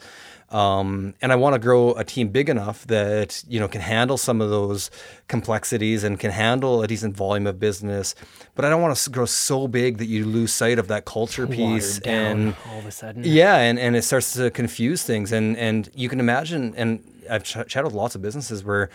[0.50, 4.16] Um, and I want to grow a team big enough that you know can handle
[4.16, 4.90] some of those
[5.28, 8.14] complexities and can handle a decent volume of business.
[8.56, 11.46] But I don't want to grow so big that you lose sight of that culture
[11.46, 15.30] piece and all of a sudden, yeah, and, and it starts to confuse things.
[15.30, 18.90] And and you can imagine, and I've ch- chatted with lots of businesses where,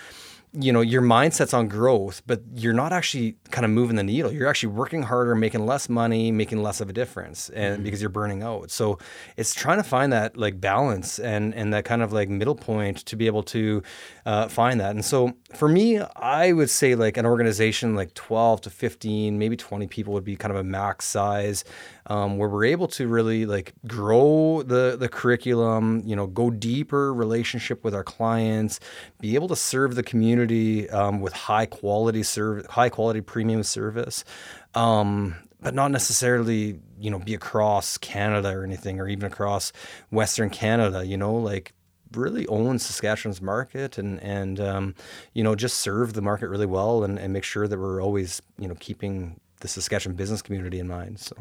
[0.58, 4.32] you know, your mindset's on growth, but you're not actually kind of moving the needle.
[4.32, 8.10] You're actually working harder, making less money, making less of a difference, and because you're
[8.10, 8.72] burning out.
[8.72, 8.98] So
[9.38, 13.06] it's trying to find that like balance and and that kind of like middle point
[13.06, 13.84] to be able to
[14.26, 14.92] uh, find that.
[14.92, 19.58] And so for me, I would say like an organization like 12 to 15, maybe
[19.58, 21.64] 20 people would be kind of a max size
[22.08, 27.14] um, where we're able to really like grow the the curriculum, you know, go deeper
[27.14, 28.80] relationship with our clients,
[29.20, 30.45] be able to serve the community
[30.90, 34.24] um, with high quality service, high quality premium service,
[34.74, 39.72] um, but not necessarily you know be across Canada or anything, or even across
[40.12, 41.06] Western Canada.
[41.06, 41.74] You know, like
[42.14, 44.96] really own Saskatchewan's market and and um,
[45.34, 48.42] you know just serve the market really well and, and make sure that we're always
[48.58, 51.20] you know keeping the Saskatchewan business community in mind.
[51.20, 51.36] So.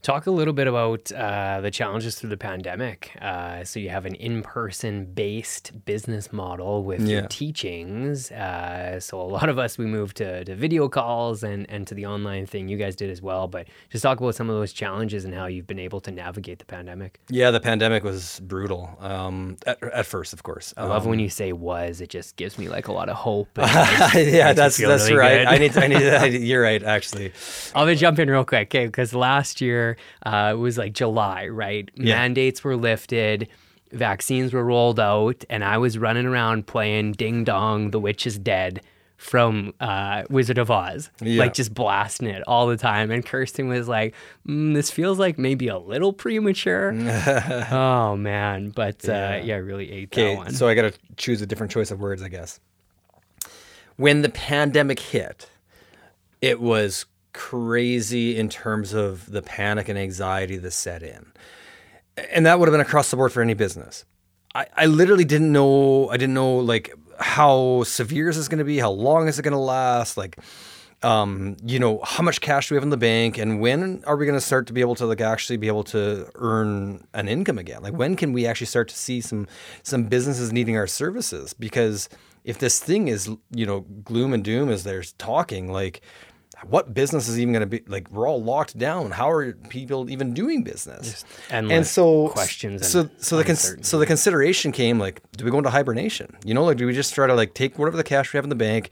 [0.00, 3.10] Talk a little bit about uh, the challenges through the pandemic.
[3.20, 7.26] Uh, so you have an in-person based business model with your Yeah.
[7.28, 8.30] teachings.
[8.30, 11.94] Uh, so a lot of us we moved to, to video calls and and to
[11.94, 12.68] the online thing.
[12.68, 13.48] You guys did as well.
[13.48, 16.60] But just talk about some of those challenges and how you've been able to navigate
[16.60, 17.18] the pandemic.
[17.28, 18.96] Yeah, the pandemic was brutal.
[19.00, 20.72] Um, at, at first, of course.
[20.76, 23.16] I love Um, when you say "was." It just gives me like a lot of
[23.16, 23.48] hope.
[23.58, 25.46] yeah, that's that's really right.
[25.46, 26.82] I need to, I need I, you're right.
[26.84, 27.32] Actually,
[27.74, 28.86] I'll be jump in real quick, okay?
[28.86, 29.87] Because last year
[30.26, 31.90] uh, it was like July, right?
[31.94, 32.14] Yeah.
[32.16, 33.48] Mandates were lifted,
[33.92, 38.38] vaccines were rolled out, and I was running around playing Ding Dong, The Witch is
[38.38, 38.82] Dead
[39.16, 41.40] from uh, Wizard of Oz, Yeah.
[41.40, 43.10] like just blasting it all the time.
[43.10, 44.14] And Kirsten was like,
[44.46, 46.92] mm, "This feels like maybe a little premature."
[47.72, 49.36] oh man, but uh, yeah.
[49.42, 49.54] Yeah.
[49.56, 50.52] really ate that one.
[50.54, 52.60] So I got to choose a different choice of words, I guess.
[53.96, 55.50] When the pandemic hit,
[56.40, 61.32] it was crazy in terms of the panic and anxiety that set in.
[62.32, 64.04] and that would have been across the board for any business.
[64.54, 66.08] I, I literally didn't know.
[66.08, 68.78] I didn't know like how severe is this going to be?
[68.78, 70.16] How long is it going to last?
[70.16, 70.38] Like,
[71.02, 74.16] um, you know, how much cash do we have in the bank, and when are
[74.16, 77.28] we going to start to be able to like actually be able to earn an
[77.28, 77.82] income again?
[77.82, 79.46] Like, when can we actually start to see some
[79.82, 81.52] some businesses needing our services?
[81.52, 82.08] Because
[82.44, 86.00] if this thing is you know gloom and doom as they're talking, like
[86.66, 89.10] what business is even going to be like we're all locked down.
[89.10, 91.24] How are people even doing business?
[91.50, 95.58] And so questions so so the cons- so the consideration came like do we go
[95.58, 96.36] into hibernation?
[96.44, 98.44] You know like do we just try to like take whatever the cash we have
[98.44, 98.90] in the bank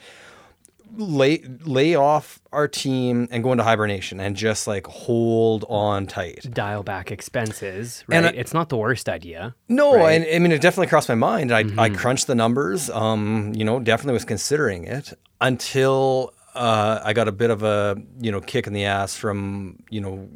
[0.98, 6.48] lay lay off our team and go into hibernation and just like hold on tight?
[6.52, 8.16] Dial back expenses right?
[8.16, 10.22] And I, it's not the worst idea no right?
[10.22, 11.52] and i mean it definitely crossed my mind.
[11.52, 11.81] I mm-hmm.
[11.81, 12.90] i crunched the numbers.
[12.90, 17.97] Um you know definitely was considering it until uh, I got a bit of a
[18.19, 20.29] you know kick in the ass from you know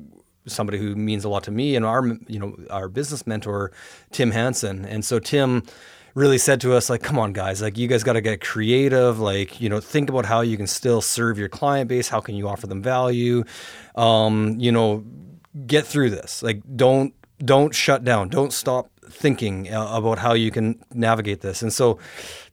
[0.47, 3.73] somebody who means a lot to me and our you know our business mentor
[4.13, 4.85] Tim Hansen.
[4.85, 5.63] And so Tim
[6.15, 9.21] really said to us like come on guys like you guys got to get creative
[9.21, 12.35] like you know think about how you can still serve your client base how can
[12.35, 13.45] you offer them value
[13.95, 15.05] um, you know
[15.69, 20.51] get through this like don't don't shut down don't stop thinking uh, about how you
[20.51, 21.63] can navigate this.
[21.63, 21.99] And so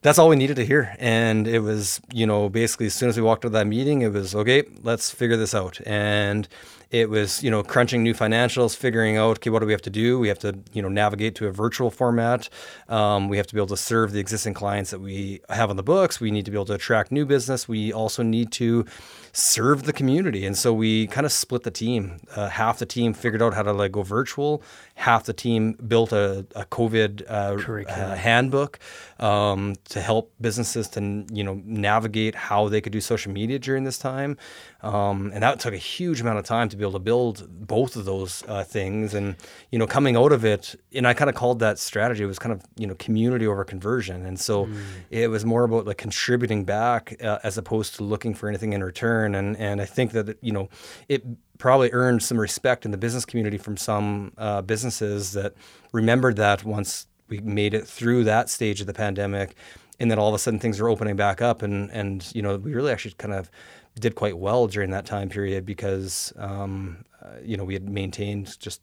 [0.02, 0.94] that's all we needed to hear.
[0.98, 4.02] And it was, you know, basically as soon as we walked out of that meeting,
[4.02, 5.80] it was okay, let's figure this out.
[5.86, 6.48] And
[6.90, 9.90] it was, you know, crunching new financials, figuring out, okay, what do we have to
[9.90, 10.18] do?
[10.18, 12.48] We have to, you know, navigate to a virtual format.
[12.88, 15.76] Um, we have to be able to serve the existing clients that we have on
[15.76, 16.18] the books.
[16.18, 17.68] We need to be able to attract new business.
[17.68, 18.86] We also need to
[19.32, 20.46] serve the community.
[20.46, 22.20] And so we kind of split the team.
[22.34, 24.62] Uh, half the team figured out how to like go virtual.
[24.94, 28.78] Half the team built a, a COVID uh, uh, handbook
[29.20, 33.84] um, to help businesses to you know navigate how they could do social media during
[33.84, 34.36] this time.
[34.82, 37.96] Um, and that took a huge amount of time to be able to build both
[37.96, 39.14] of those uh, things.
[39.14, 39.36] And
[39.70, 42.22] you know, coming out of it, and I kind of called that strategy.
[42.22, 44.26] It was kind of you know community over conversion.
[44.26, 44.78] And so mm.
[45.10, 48.84] it was more about like contributing back uh, as opposed to looking for anything in
[48.84, 49.34] return.
[49.34, 50.68] And and I think that you know
[51.08, 51.24] it
[51.58, 55.54] probably earned some respect in the business community from some uh, businesses that
[55.92, 59.54] remembered that once we made it through that stage of the pandemic
[60.00, 62.56] and then all of a sudden things are opening back up and and you know
[62.56, 63.50] we really actually kind of
[63.98, 68.58] did quite well during that time period because um, uh, you know we had maintained
[68.60, 68.80] just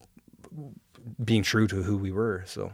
[1.23, 2.71] being true to who we were so.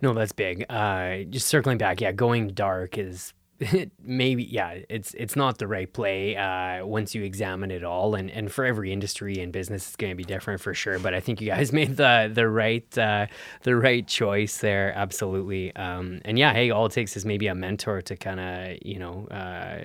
[0.00, 0.66] No that's big.
[0.68, 3.32] Uh, just circling back yeah going dark is
[4.02, 8.14] maybe yeah it's it's not the right play uh, once you examine it all.
[8.14, 10.98] And and for every industry and business it's going to be different for sure.
[10.98, 13.26] But i think you guys made the the right uh,
[13.62, 14.92] the right choice there.
[14.94, 15.74] Absolutely.
[15.76, 18.98] Um, and yeah hey all it takes is maybe a mentor to kind of you
[18.98, 19.78] know uh,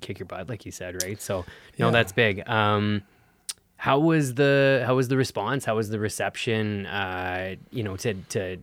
[0.00, 1.20] kick your butt like you said right?
[1.20, 1.44] So
[1.78, 1.90] no yeah.
[1.90, 2.48] that's big.
[2.48, 3.02] Um,
[3.82, 5.64] how was the how was the response?
[5.64, 6.86] How was the reception?
[6.86, 8.56] Uh, you know, to to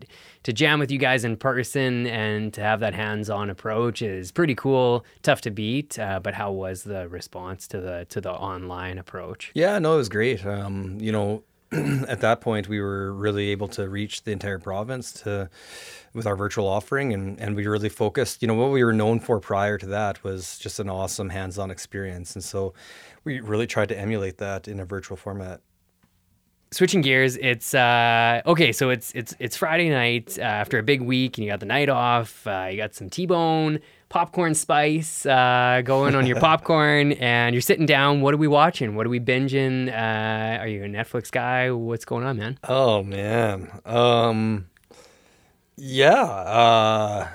[0.44, 4.56] to jam with you guys in person and to have that hands-on approach is pretty
[4.56, 5.04] cool.
[5.22, 9.52] Tough to beat, uh, but how was the response to the to the online approach?
[9.56, 10.46] Yeah, no, it was great.
[10.46, 11.44] Um, you know,
[12.08, 15.50] at that point, we were really able to reach the entire province to
[16.14, 18.42] with our virtual offering, and and we really focused.
[18.42, 21.70] You know, what we were known for prior to that was just an awesome hands-on
[21.70, 22.74] experience, and so
[23.24, 25.62] we really tried to emulate that in a virtual format.
[26.72, 28.72] Switching gears, it's uh, okay.
[28.72, 31.66] So it's it's it's Friday night uh, after a big week, and you got the
[31.66, 32.46] night off.
[32.46, 33.80] Uh, you got some T-bone,
[34.10, 38.22] popcorn spice uh, going on your popcorn, and you're sitting down.
[38.22, 38.96] What are we watching?
[38.96, 39.90] What are we binging?
[39.92, 41.72] Uh, are you a Netflix guy?
[41.72, 42.60] What's going on, man?
[42.64, 44.68] Oh man, um,
[45.76, 47.30] yeah.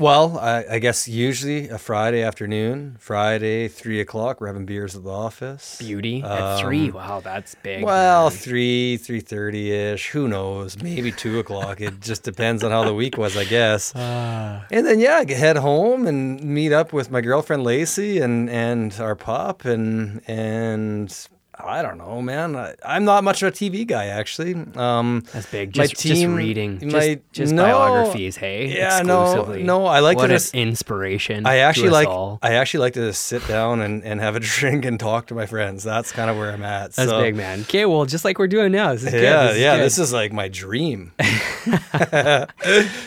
[0.00, 5.04] Well, I, I, guess usually a Friday afternoon, Friday three o'clock, we're having beers at
[5.04, 5.76] the office.
[5.78, 6.90] Beauty at um, three.
[6.90, 7.84] Wow, that's big.
[7.84, 8.38] Well, man.
[8.38, 10.08] three, three thirty ish.
[10.08, 10.82] Who knows?
[10.82, 11.82] Maybe two o'clock.
[11.82, 13.94] It just depends on how the week was, I guess.
[13.94, 18.48] Uh, and then yeah, I head home and meet up with my girlfriend Lacey and
[18.48, 21.28] and our pop and and
[21.64, 22.56] I don't know, man.
[22.56, 24.54] I, am not much of a TV guy, actually.
[24.74, 25.72] Um, That's big.
[25.72, 28.36] Just, team, just reading, my, just, just no, biographies.
[28.36, 29.86] Hey, yeah, no, no.
[29.86, 31.46] I like what to just inspiration.
[31.46, 32.08] I actually like.
[32.08, 32.38] All.
[32.42, 35.34] I actually like to just sit down and, and have a drink and talk to
[35.34, 35.84] my friends.
[35.84, 36.92] That's kind of where I'm at.
[36.92, 37.20] That's so.
[37.20, 37.60] big, man.
[37.62, 38.92] Okay, well, just like we're doing now.
[38.92, 39.54] This is yeah, good.
[39.54, 39.76] This yeah.
[39.76, 39.84] Good.
[39.84, 41.12] This is like my dream.
[41.18, 42.48] God,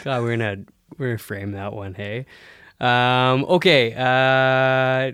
[0.05, 0.63] we're gonna
[0.97, 1.93] we're gonna frame that one.
[1.93, 2.25] Hey.
[2.79, 3.93] Um, okay.
[3.93, 5.13] Uh,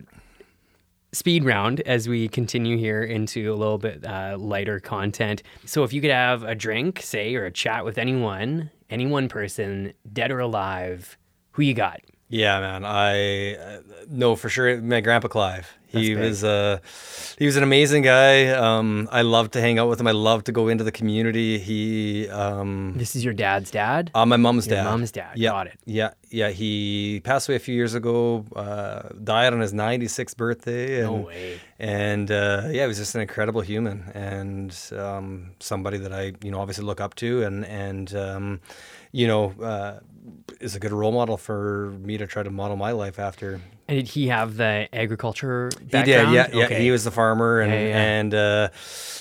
[1.12, 5.44] speed round as we continue here into a little bit uh, lighter content.
[5.66, 9.30] So, if you could have a drink, say, or a chat with anyone, any one
[9.30, 11.18] person, dead or alive,
[11.52, 12.02] who you got?
[12.30, 12.86] Yeah, man.
[12.86, 15.76] I uh, know for sure my grandpa Clive.
[15.88, 16.78] He was uh,
[17.40, 18.50] he was an amazing guy.
[18.50, 20.06] Um, I loved to hang out with him.
[20.06, 21.58] I loved to go into the community.
[21.58, 24.12] He um, This is your dad's dad.
[24.14, 24.84] uh, my mom's Your dad.
[24.84, 25.32] mom's dad.
[25.36, 25.80] Yeah, Got it.
[25.86, 26.50] Yeah, yeah.
[26.52, 28.46] He passed away a few years ago.
[28.56, 30.98] Uh, died on his 96th birthday.
[31.02, 31.60] And, No way.
[31.80, 36.52] And uh, yeah, he was just an incredible human and um, somebody that I, you
[36.52, 38.62] know, obviously look up to and and um,
[39.12, 40.02] you know uh,
[40.60, 43.62] is a good role model for me to try to model my life after.
[43.88, 46.66] And did he have the agriculture He did, yeah, yeah.
[46.66, 46.82] Okay.
[46.82, 47.98] He was the farmer, and Yeah, yeah.
[47.98, 48.70] and uh,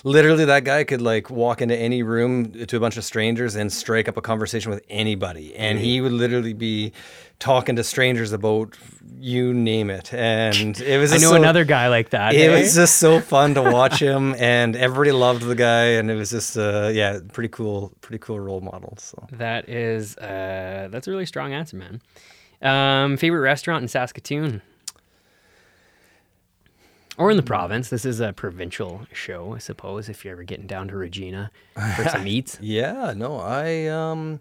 [0.05, 3.73] literally that guy could like walk into any room to a bunch of strangers and
[3.73, 6.93] strike up a conversation with anybody, and he would literally be
[7.39, 8.77] talking to strangers about
[9.21, 11.13] you name it, and it was.
[11.15, 12.35] I know so- another guy like that.
[12.35, 12.61] It eh?
[12.61, 16.31] was just so fun to watch him, and everybody loved the guy, and it was
[16.31, 18.95] just uh, yeah, pretty cool, pretty cool role model.
[18.99, 22.01] So That is uh that's a really strong answer, man.
[22.63, 24.63] Um favorite restaurant in Saskatoon?
[27.17, 27.91] Or in the province.
[27.91, 31.51] This is a provincial show, I suppose, if you're ever getting down to Regina
[31.97, 32.59] for some eats.
[32.61, 34.39] Yeah, no, I um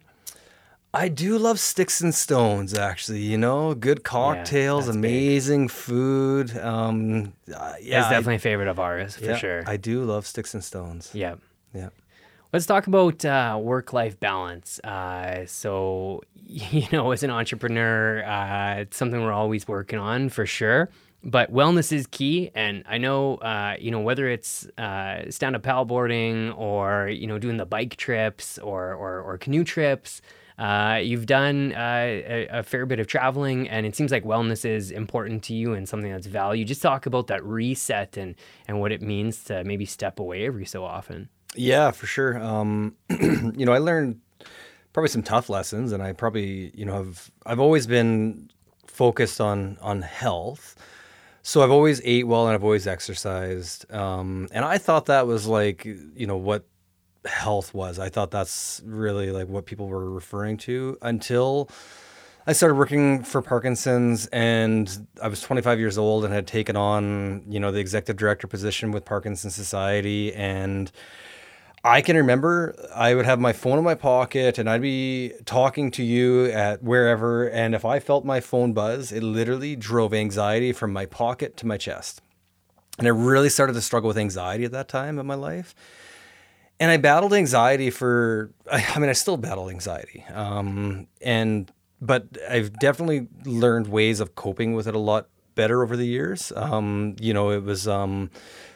[0.93, 4.95] I do love sticks and stones actually, you know, good cocktails, big.
[4.95, 6.57] amazing food.
[6.57, 7.99] Um uh, yeah.
[7.99, 9.63] It's definitely a favorite of ours, for yeah, sure.
[9.67, 11.11] I do love sticks and stones.
[11.13, 11.35] yeah.
[11.73, 11.89] Yeah.
[12.53, 14.79] Let's talk about uh, work-life balance.
[14.79, 20.45] Uh, so, you know, as an entrepreneur, uh, it's something we're always working on for
[20.45, 20.89] sure.
[21.23, 26.57] But wellness is key, and I know, uh, you know, whether it's uh, stand-up paddleboarding
[26.57, 30.21] or you know doing the bike trips or or, or canoe trips.
[30.57, 34.65] Uh, you've done uh, a, a fair bit of traveling, and it seems like wellness
[34.65, 36.67] is important to you and something that's valued.
[36.67, 38.35] Just talk about that reset and
[38.67, 41.29] and what it means to maybe step away every so often.
[41.55, 42.41] Yeah, for sure.
[42.41, 44.19] Um, you know, I learned
[44.93, 48.49] probably some tough lessons, and I probably, you know, have I've always been
[48.87, 50.75] focused on on health.
[51.43, 55.45] So I've always ate well and I've always exercised, um, and I thought that was
[55.45, 56.65] like, you know, what
[57.27, 57.99] health was.
[57.99, 61.69] I thought that's really like what people were referring to until
[62.49, 67.43] I started working for Parkinson's and I was 25 years old and had taken on,
[67.49, 70.89] you know, the executive director position with Parkinson's Society and
[71.83, 75.91] I can remember I would have my phone in my pocket and I'd be talking
[75.91, 80.71] to you at wherever and if I felt my phone buzz, it literally drove anxiety
[80.71, 82.21] from my pocket to my chest.
[82.97, 85.75] And I really started to struggle with anxiety at that time in my life
[86.79, 88.51] and I battled anxiety for.
[88.71, 91.71] I mean, I still battle anxiety, um, and
[92.01, 96.53] but I've definitely learned ways of coping with it a lot better over the years.
[96.55, 98.29] Um, you know, it was um,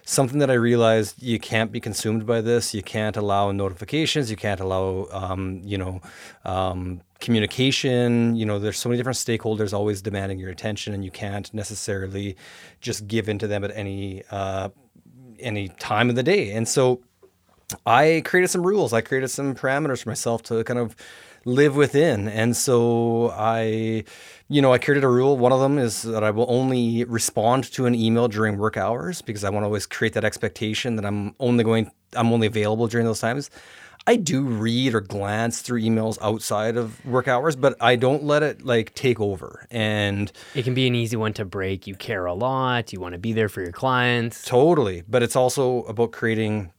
[0.03, 2.73] something that I realized you can't be consumed by this.
[2.73, 4.31] You can't allow notifications.
[4.31, 6.01] You can't allow, um, you know,
[6.43, 8.35] um, communication.
[8.35, 12.35] You know, there's so many different stakeholders always demanding your attention, and you can't necessarily
[12.81, 14.69] just give in to them at any uh,
[15.39, 16.51] any time of the day.
[16.51, 17.01] And so
[17.85, 18.93] I created some rules.
[18.93, 20.95] I created some parameters for myself to kind of
[21.45, 22.27] live within.
[22.27, 24.03] And so I,
[24.47, 25.37] you know, I created a rule.
[25.37, 29.21] One of them is that I will only respond to an email during work hours
[29.21, 32.87] because I want to always create that expectation that I'm only going, I'm only available
[32.87, 33.49] during those times.
[34.07, 38.41] I do read or glance through emails outside of work hours, but I don't let
[38.41, 39.67] it like take over.
[39.69, 41.85] And It can be an easy one to break.
[41.85, 42.91] You care a lot.
[42.91, 44.43] You want to be there for your clients.
[44.43, 45.03] Totally.
[45.07, 46.71] But it's also about creating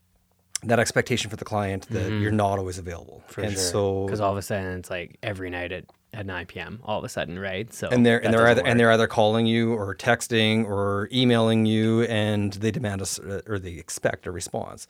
[0.64, 2.22] that expectation for the client that mm-hmm.
[2.22, 3.22] you're not always available.
[3.26, 3.60] For and sure.
[3.60, 6.80] so because all of a sudden it's like every night at, at 9 p.m.
[6.84, 7.72] All of a sudden, right?
[7.72, 11.66] So and they're and they're either and they're either calling you or texting or emailing
[11.66, 14.86] you and they demand us uh, or they expect a response.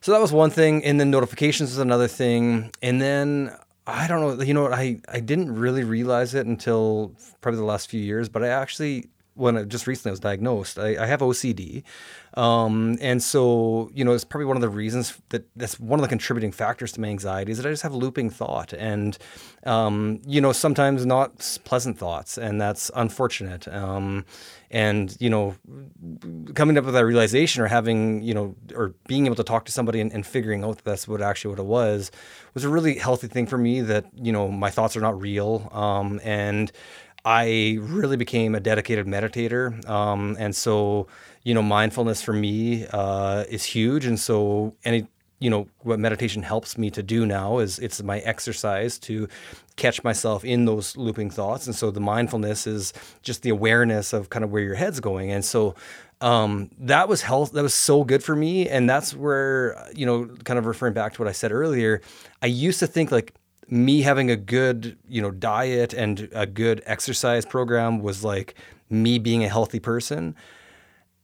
[0.00, 3.54] So that was one thing and then notifications was another thing and then
[3.86, 7.64] I don't know you know what I I didn't really realize it until probably the
[7.64, 11.20] last few years but I actually when I just recently was diagnosed I, I have
[11.20, 11.82] OCD
[12.34, 16.02] um, and so you know it's probably one of the reasons that that's one of
[16.02, 19.16] the contributing factors to my anxiety is that I just have looping thought and
[19.64, 24.24] um, you know sometimes not pleasant thoughts and that's unfortunate um,
[24.70, 25.56] and you know
[26.54, 29.72] coming up with that realization or having you know or being able to talk to
[29.72, 32.10] somebody and, and figuring out that that's what actually what it was
[32.54, 35.68] was a really healthy thing for me that you know my thoughts are not real
[35.72, 36.70] um, and
[37.24, 39.86] I really became a dedicated meditator.
[39.88, 41.06] Um, and so,
[41.44, 44.06] you know, mindfulness for me uh, is huge.
[44.06, 45.06] And so, any,
[45.38, 49.28] you know, what meditation helps me to do now is it's my exercise to
[49.76, 51.66] catch myself in those looping thoughts.
[51.66, 52.92] And so, the mindfulness is
[53.22, 55.30] just the awareness of kind of where your head's going.
[55.30, 55.74] And so,
[56.20, 57.52] um, that was health.
[57.52, 58.68] That was so good for me.
[58.68, 62.02] And that's where, you know, kind of referring back to what I said earlier,
[62.42, 63.34] I used to think like,
[63.70, 68.54] me having a good you know diet and a good exercise program was like
[68.90, 70.34] me being a healthy person.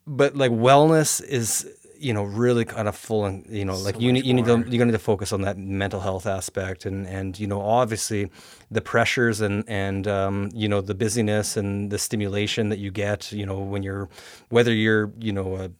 [0.06, 1.68] But like wellness is
[1.98, 4.44] you know really kind of full and you know like So you need you need
[4.44, 8.30] to you're going to focus on that mental health aspect and and you know obviously
[8.70, 13.32] the pressures and and um, you know the busyness and the stimulation that you get
[13.32, 14.08] you know when you're
[14.50, 15.70] whether you're you know a,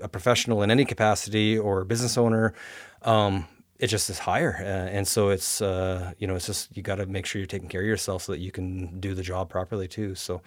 [0.00, 2.54] a professional in any capacity or a business owner
[3.02, 3.46] um,
[3.78, 6.96] it just is higher uh, and so it's uh, you know it's just you got
[6.96, 9.48] to make sure you're taking care of yourself so that you can do the job
[9.48, 10.40] properly too so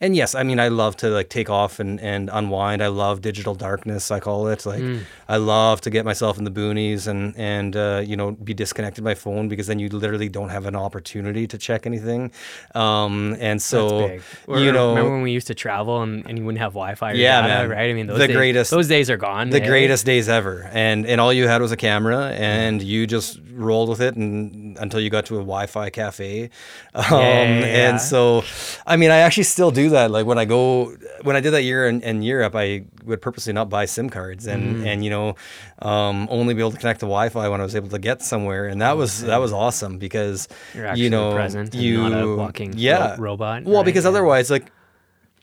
[0.00, 2.82] and yes, I mean I love to like take off and, and unwind.
[2.82, 4.66] I love digital darkness, I call it.
[4.66, 5.00] Like Mm.
[5.28, 9.02] I love to get myself in the boonies and and uh, you know be disconnected
[9.02, 12.30] my phone because then you literally don't have an opportunity to check anything.
[12.74, 14.22] Um, and so That's big.
[14.46, 17.12] Or you know remember when we used to travel and, and you wouldn't have Wi-Fi?
[17.12, 17.70] Yeah, data, man.
[17.70, 17.90] right.
[17.90, 19.50] I mean, those The days, greatest- Those days are gone.
[19.50, 23.40] the greatest days ever and and all you had was a camera and you just
[23.52, 26.50] rolled with it and until you got to a wi-fi cafe
[26.94, 27.88] um, yeah, yeah.
[27.90, 28.44] and so
[28.86, 31.62] i mean i actually still do that like when i go when i did that
[31.62, 34.86] year in, in europe i would purposely not buy sim cards and Mm.
[34.86, 35.34] and you know
[35.82, 38.66] um, only be able to connect to wi-fi when i was able to get somewhere
[38.66, 41.30] and that was that was awesome because You're actually you know
[41.72, 43.84] you not a walking ro- yeah robot, well right?
[43.84, 44.10] because Yeah.
[44.10, 44.72] otherwise like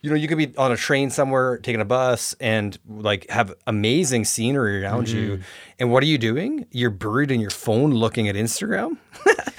[0.04, 3.56] you know, you could be on a train somewhere, taking a bus, and like have
[3.66, 5.36] amazing scenery around you.
[5.36, 5.42] Mm-hmm.
[5.80, 6.66] And what are you doing?
[6.72, 8.98] You're buried in your phone looking at Instagram.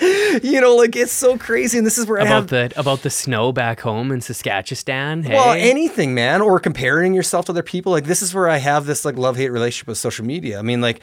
[0.45, 1.79] you know, like it's so crazy.
[1.79, 5.23] And this is where I have about the about the snow back home in Saskatchewan.
[5.23, 5.35] Hey?
[5.35, 7.91] well, anything, man, or comparing yourself to other people.
[7.91, 10.59] Like this is where I have this like love hate relationship with social media.
[10.59, 11.01] I mean, like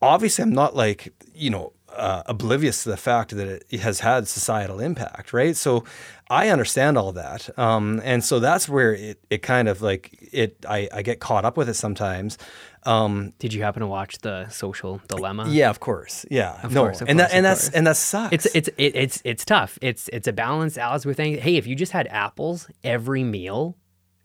[0.00, 4.28] obviously, I'm not like you know uh, oblivious to the fact that it has had
[4.28, 5.56] societal impact, right?
[5.56, 5.84] So
[6.30, 10.56] I understand all that, um, and so that's where it it kind of like it.
[10.68, 12.38] I, I get caught up with it sometimes.
[12.86, 15.48] Um, Did you happen to watch the Social Dilemma?
[15.48, 16.26] yeah, of course.
[16.30, 17.74] Yeah, Of no, course, of and course, that and that's course.
[17.76, 18.32] and that sucks.
[18.34, 19.78] It's it's it, it's it's tough.
[19.80, 21.40] It's it's a balance as with things.
[21.40, 23.76] Hey, if you just had apples every meal,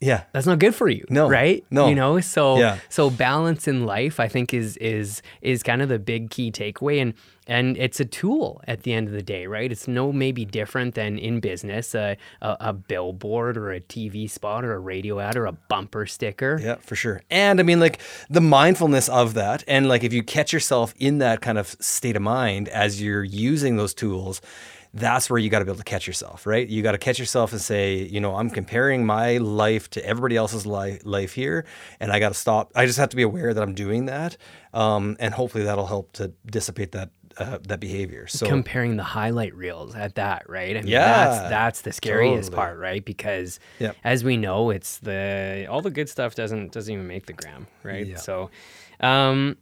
[0.02, 0.24] yeah.
[0.32, 1.06] that's not good for you.
[1.10, 1.64] No, right?
[1.72, 1.88] no.
[1.90, 2.78] You know, so Yeah.
[2.90, 7.02] so balance in life, I think, is is is kind of the big key takeaway,
[7.02, 7.14] and
[7.48, 9.72] and it's a tool at the end of the day, right?
[9.72, 14.64] It's no maybe different than in business, a a, a billboard or a TV spot
[14.64, 16.60] or a radio ad or a bumper sticker.
[16.64, 17.22] Yeah, for sure.
[17.30, 21.18] And I mean, like the mindfulness of that, and like if you catch yourself in
[21.20, 24.42] that kind of state of mind as you're using those tools,
[24.94, 26.68] that's where you got to be able to catch yourself, right?
[26.68, 30.36] You got to catch yourself and say, you know, I'm comparing my life to everybody
[30.36, 31.66] else's life, life here,
[32.00, 32.72] and I got to stop.
[32.76, 34.38] I just have to be aware that I'm doing that,
[34.74, 38.26] um, and hopefully that'll help to dissipate that uh, that behavior.
[38.28, 40.76] So comparing the highlight reels at that, right?
[40.76, 42.56] I mean, Yeah, that's that's the scariest totally.
[42.56, 43.06] part, right?
[43.06, 43.96] Because Yep.
[44.04, 47.68] as we know, it's the all the good stuff doesn't doesn't even make the gram,
[47.84, 48.08] right?
[48.08, 48.18] Yeah.
[48.18, 48.50] So,
[49.00, 49.56] um,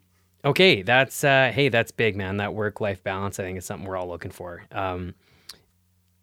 [0.44, 2.38] okay, that's uh, hey, that's big, man.
[2.38, 4.64] That work life balance, I think, is something we're all looking for.
[4.72, 5.16] Um,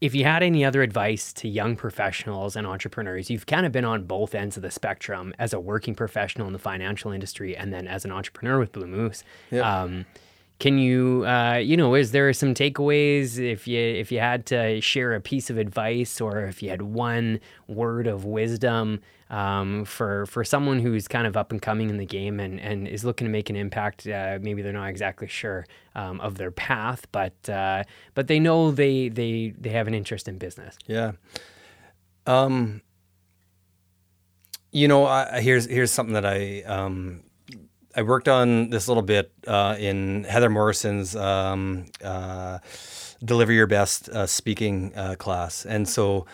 [0.00, 3.86] if you had any other advice to young professionals and entrepreneurs, you've kind of been
[3.86, 7.72] on both ends of the spectrum as a working professional in the financial industry and
[7.72, 9.24] then as an entrepreneur with Blue Moose.
[9.82, 10.04] Um,
[10.58, 14.80] can you, uh, you know, is there some takeaways if you if you had to
[14.80, 19.00] share a piece of advice or if you had one word of wisdom
[19.34, 22.86] um, for for someone who's kind of up and coming in the game and, and
[22.86, 24.06] is looking to make an impact?
[24.06, 25.66] Uh, maybe they're not exactly sure
[25.96, 27.82] um, of their path, but uh,
[28.14, 30.78] but they know they they they have an interest in business.
[30.86, 31.12] Yeah.
[32.26, 32.82] Um.
[34.70, 37.24] You know, I, here's here's something that I um,
[37.96, 42.58] I worked on this little bit uh, in Heather Morrison's um, uh,
[43.24, 46.26] "Deliver Your Best" uh, speaking uh, class, and so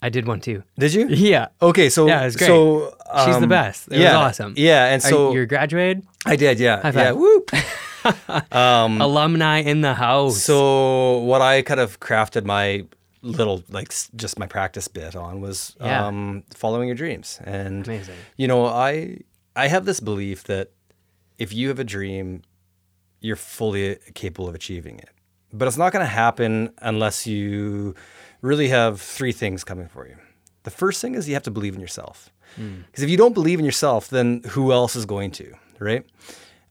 [0.00, 0.62] I did one too.
[0.78, 1.08] did you?
[1.08, 1.48] Yeah.
[1.60, 2.46] Okay, so Yeah, it was great.
[2.46, 2.94] So
[3.24, 3.88] She's the um, best.
[3.88, 4.54] It was yeah, awesome.
[4.56, 6.60] Yeah, and so you're graduated, I did.
[6.60, 6.94] Yeah, High five.
[6.94, 7.12] yeah.
[7.12, 7.50] Whoop.
[8.54, 10.42] um, alumni in the house.
[10.42, 12.84] So what I kind of crafted my
[13.22, 16.06] little like just my practice bit on was Yeah.
[16.06, 18.14] um, following your dreams, and Amazing.
[18.36, 19.18] you know I
[19.56, 20.70] I have this belief that
[21.38, 22.42] if you have a dream,
[23.20, 25.10] you're fully capable of achieving it,
[25.52, 27.94] but it's not going to happen unless you
[28.40, 30.16] really have three things coming for you.
[30.64, 33.58] The first thing is you have to believe in yourself, because if you don't believe
[33.58, 36.04] in yourself, then who else is going to, right?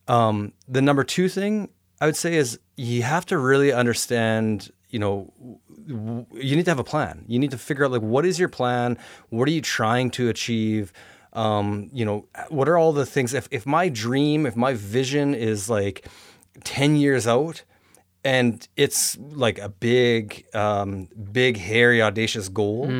[0.07, 4.99] Um, the number two thing I would say is you have to really understand, you
[4.99, 5.33] know,
[5.87, 7.25] w- you need to have a plan.
[7.27, 8.97] You need to figure out like what is your plan?
[9.29, 10.93] What are you trying to achieve?
[11.33, 13.33] Um, you know, what are all the things?
[13.33, 16.07] If if my dream, if my vision is like
[16.63, 17.63] ten years out,
[18.23, 22.91] and it's like a big, um, big, hairy, audacious goal.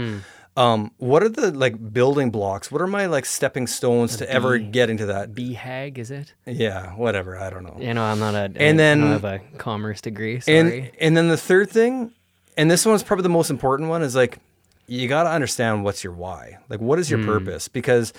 [0.56, 2.72] Um, what are the like building blocks?
[2.72, 5.34] What are my like stepping stones to ever getting to that?
[5.36, 6.34] BHAG, is it?
[6.48, 7.38] Yeah, whatever.
[7.38, 7.78] I don't know.
[7.80, 8.40] You know, I'm not a.
[8.56, 10.40] And I then- don't have a commerce degree.
[10.40, 10.58] Sorry.
[10.58, 12.12] And and then the third thing,
[12.58, 14.40] and this one's probably the most important one, is like
[14.88, 16.58] you got to understand what's your why.
[16.70, 17.68] Like, what is your purpose?
[17.68, 18.12] Because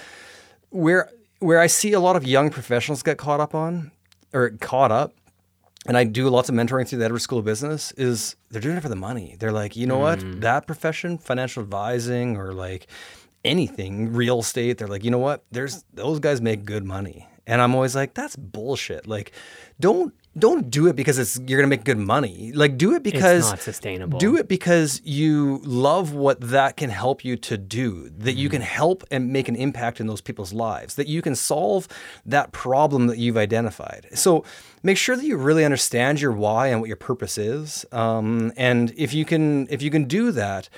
[0.70, 3.90] where where I see a lot of young professionals get caught up on
[4.32, 5.12] or caught up,
[5.86, 8.76] and I do lots of mentoring through the Edwards School of Business, is they're doing
[8.76, 9.36] it for the money.
[9.38, 10.40] They're like, you know what, mm.
[10.40, 12.88] that profession, financial advising or like
[13.44, 17.28] anything, real estate, they're like, you know what, there's those guys make good money.
[17.48, 19.06] And I'm always like, that's bullshit.
[19.08, 19.32] Like,
[19.80, 22.52] don't don't do it because it's you're gonna make good money.
[22.52, 24.18] Like, do it because it's not sustainable.
[24.18, 28.10] Do it because you love what that can help you to do.
[28.10, 30.94] That you can help and make an impact in those people's lives.
[30.96, 31.88] That you can solve
[32.26, 34.08] that problem that you've identified.
[34.14, 34.44] So
[34.82, 37.86] make sure that you really understand your why and what your purpose is.
[37.90, 40.68] Um, and if you can if you can do that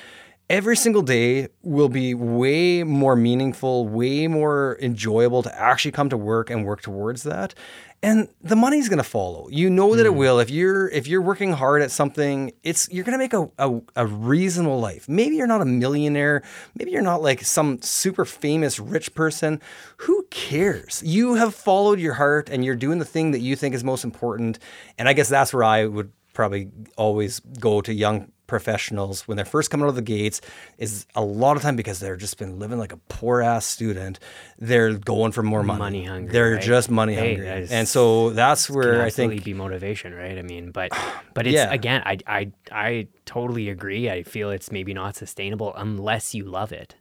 [0.51, 6.17] every single day will be way more meaningful, way more enjoyable to actually come to
[6.17, 7.55] work and work towards that.
[8.03, 9.47] And the money's going to follow.
[9.51, 10.17] You know that it mm.
[10.17, 10.41] will.
[10.41, 13.81] If you're if you're working hard at something, it's you're going to make a, a,
[13.95, 15.09] a reasonable life.
[15.09, 16.43] Maybe you're not a millionaire.
[16.75, 19.61] Maybe you're not like some super famous rich person.
[19.99, 21.03] Who cares?
[21.05, 24.03] You have followed your heart and you're doing the thing that you think is most
[24.03, 24.59] important.
[24.99, 29.47] And I guess that's where I would probably always go to young professionals when they're
[29.47, 30.43] first coming out of the gates
[30.77, 34.19] is a lot of time because they're just been living like a poor ass student.
[34.59, 35.79] They're going for more money.
[35.79, 36.63] Money hungry, They're right?
[36.63, 37.67] just money Hey, hungry.
[37.71, 40.37] And so that's where I absolutely think be motivation, right?
[40.37, 40.91] I mean, but
[41.35, 41.73] but it's Yeah.
[41.73, 44.11] again, I I I totally agree.
[44.11, 46.97] I feel it's maybe not sustainable unless you love it.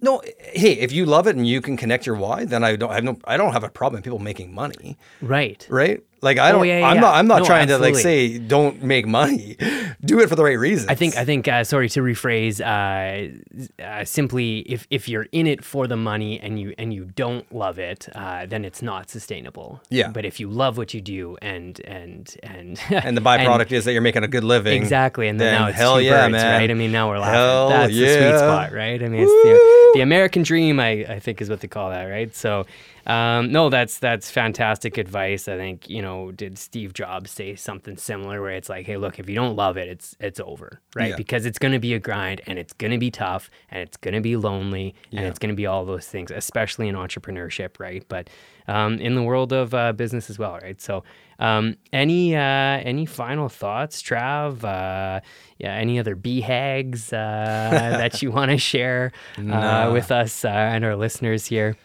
[0.00, 0.20] no.
[0.38, 2.94] Hey, if you love it and you can connect your why, then I don't I
[2.96, 5.66] have no I don't have a problem with people making money, Right.
[5.70, 6.02] right?
[6.20, 6.60] Like I oh, don't.
[6.60, 7.14] Oh, yeah, yeah, I'm not.
[7.14, 9.56] I'm not No, trying to like say don't make money.
[10.04, 10.88] Do it for the right reasons.
[10.88, 12.60] I think I think uh, sorry to rephrase.
[12.60, 17.04] Uh, uh, simply, if if you're in it for the money and you and you
[17.04, 19.80] don't love it, uh, then it's not sustainable.
[19.90, 20.10] Yeah.
[20.10, 23.92] But if you love what you do and and and and the byproduct is that
[23.92, 24.80] you're making a good living.
[24.80, 26.60] Exactly, and then, now it's hell two yeah, birds, man.
[26.60, 26.70] right?
[26.70, 27.34] I mean, now we're laughing.
[27.34, 29.02] Hell That's the sweet spot, right?
[29.02, 32.04] I mean, it's the, the American dream, I, I think, is what they call that,
[32.04, 32.34] right?
[32.34, 32.66] So,
[33.06, 35.48] um, no, that's that's fantastic advice.
[35.48, 39.18] I think you know, did Steve Jobs say something similar where it's like, hey, look,
[39.18, 41.10] if you don't love it, it's it's over, right?
[41.10, 41.16] Yeah.
[41.16, 43.96] Because it's going to be a grind, and it's going to be tough, and it's
[43.96, 45.26] going to be lonely, and Yeah.
[45.28, 48.04] it's going to be all those things, especially in entrepreneurship, right?
[48.08, 48.30] But
[48.68, 50.80] um, in the world of uh, business as well, right?
[50.80, 51.02] So,
[51.40, 54.62] um, any uh, any final thoughts, Trav?
[54.62, 55.20] Uh,
[55.58, 57.16] yeah, any other BHAGs uh,
[57.98, 59.92] that you want to share uh, No.
[59.92, 61.76] with us uh, and our listeners here?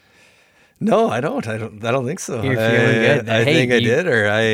[0.79, 1.47] No, I don't.
[1.47, 1.83] I don't.
[1.83, 2.43] I don't think so.
[2.43, 3.29] You're feeling I, good.
[3.29, 4.45] I Hey, think I you- did, or I,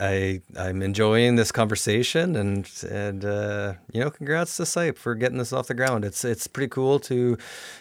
[0.00, 5.38] I, I'm enjoying this conversation, and and uh, you know, congrats to SYPE for getting
[5.38, 6.04] this off the ground.
[6.04, 7.36] It's it's pretty cool to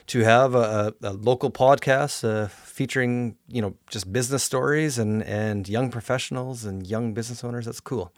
[0.08, 5.22] to have a, a, a local podcast uh, featuring you know just business stories and
[5.24, 7.66] and young professionals and young business owners.
[7.66, 8.12] That's cool.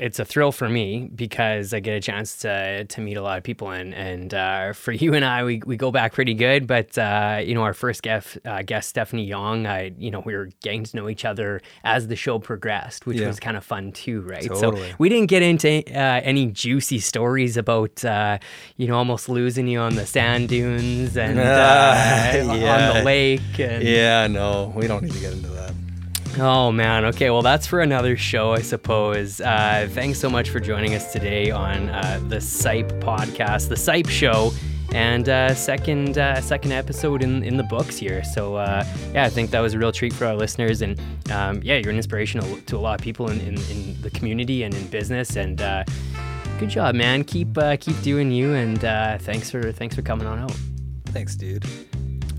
[0.00, 3.38] It's a thrill for me because I get a chance to to meet a lot
[3.38, 6.66] of people and and uh, for you and I we, we go back pretty good
[6.66, 10.34] but uh, you know our first guest uh, guest Stephanie Young I you know we
[10.34, 13.28] were getting to know each other as the show progressed which Yeah.
[13.28, 14.90] was kind of fun too right Totally.
[14.90, 18.38] so we didn't get into uh, any juicy stories about uh,
[18.76, 22.92] you know almost losing you on the sand dunes and uh, on Yeah.
[22.92, 25.72] the lake and Yeah, no, we don't need to get into that.
[26.36, 29.40] Oh man, okay, well that's for another show, I suppose.
[29.40, 34.08] Uh, thanks so much for joining us today on uh, the SYPE podcast, the SYPE
[34.08, 34.50] Show,
[34.92, 38.24] and uh, second uh, second episode in, in the books here.
[38.24, 41.60] So uh, yeah, I think that was a real treat for our listeners, and um,
[41.62, 44.74] yeah, you're an inspiration to- a lot of people in, in, in the community and
[44.74, 45.84] in business, and uh,
[46.58, 47.22] good job, man.
[47.22, 48.80] Keep keep doing you, and
[49.22, 50.56] thanks for thanks for coming on out.
[51.06, 51.64] Thanks, dude.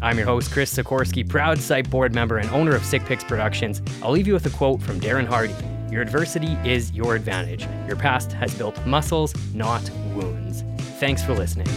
[0.01, 3.81] I'm your host, Chris Sikorsky, proud SYPE board member and owner of Sick Picks Productions.
[4.03, 5.55] I'll leave you with a quote from Darren Hardy
[5.91, 7.67] Your adversity is your advantage.
[7.87, 10.63] Your past has built muscles, not wounds.
[10.99, 11.67] Thanks for listening.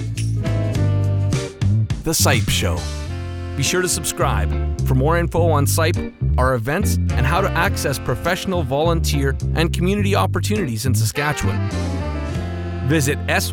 [2.02, 2.78] The SYPE Show.
[3.56, 4.50] Be sure to subscribe.
[4.86, 10.14] For more info on SYPE, our events, and how to access professional volunteer and community
[10.14, 11.68] opportunities in Saskatchewan,
[12.88, 13.50] visit sype.ca.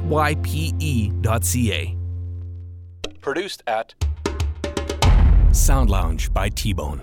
[3.22, 3.96] Produced at
[5.56, 7.02] Sound Lounge by T Bone.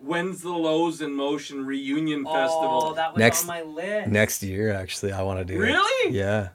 [0.00, 2.94] When's the Lows in Motion reunion festival?
[2.94, 4.08] that was Next- on my list.
[4.10, 5.66] Next year, actually, I want to do it.
[5.66, 6.14] Really?
[6.16, 6.48] Yeah.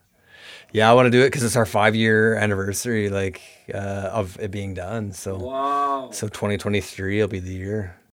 [0.71, 3.41] Yeah, I want to do it because it's our five year anniversary, like
[3.73, 5.13] uh, of it being done.
[5.13, 6.09] So, Wow.
[6.11, 7.95] so 2023 will be the year.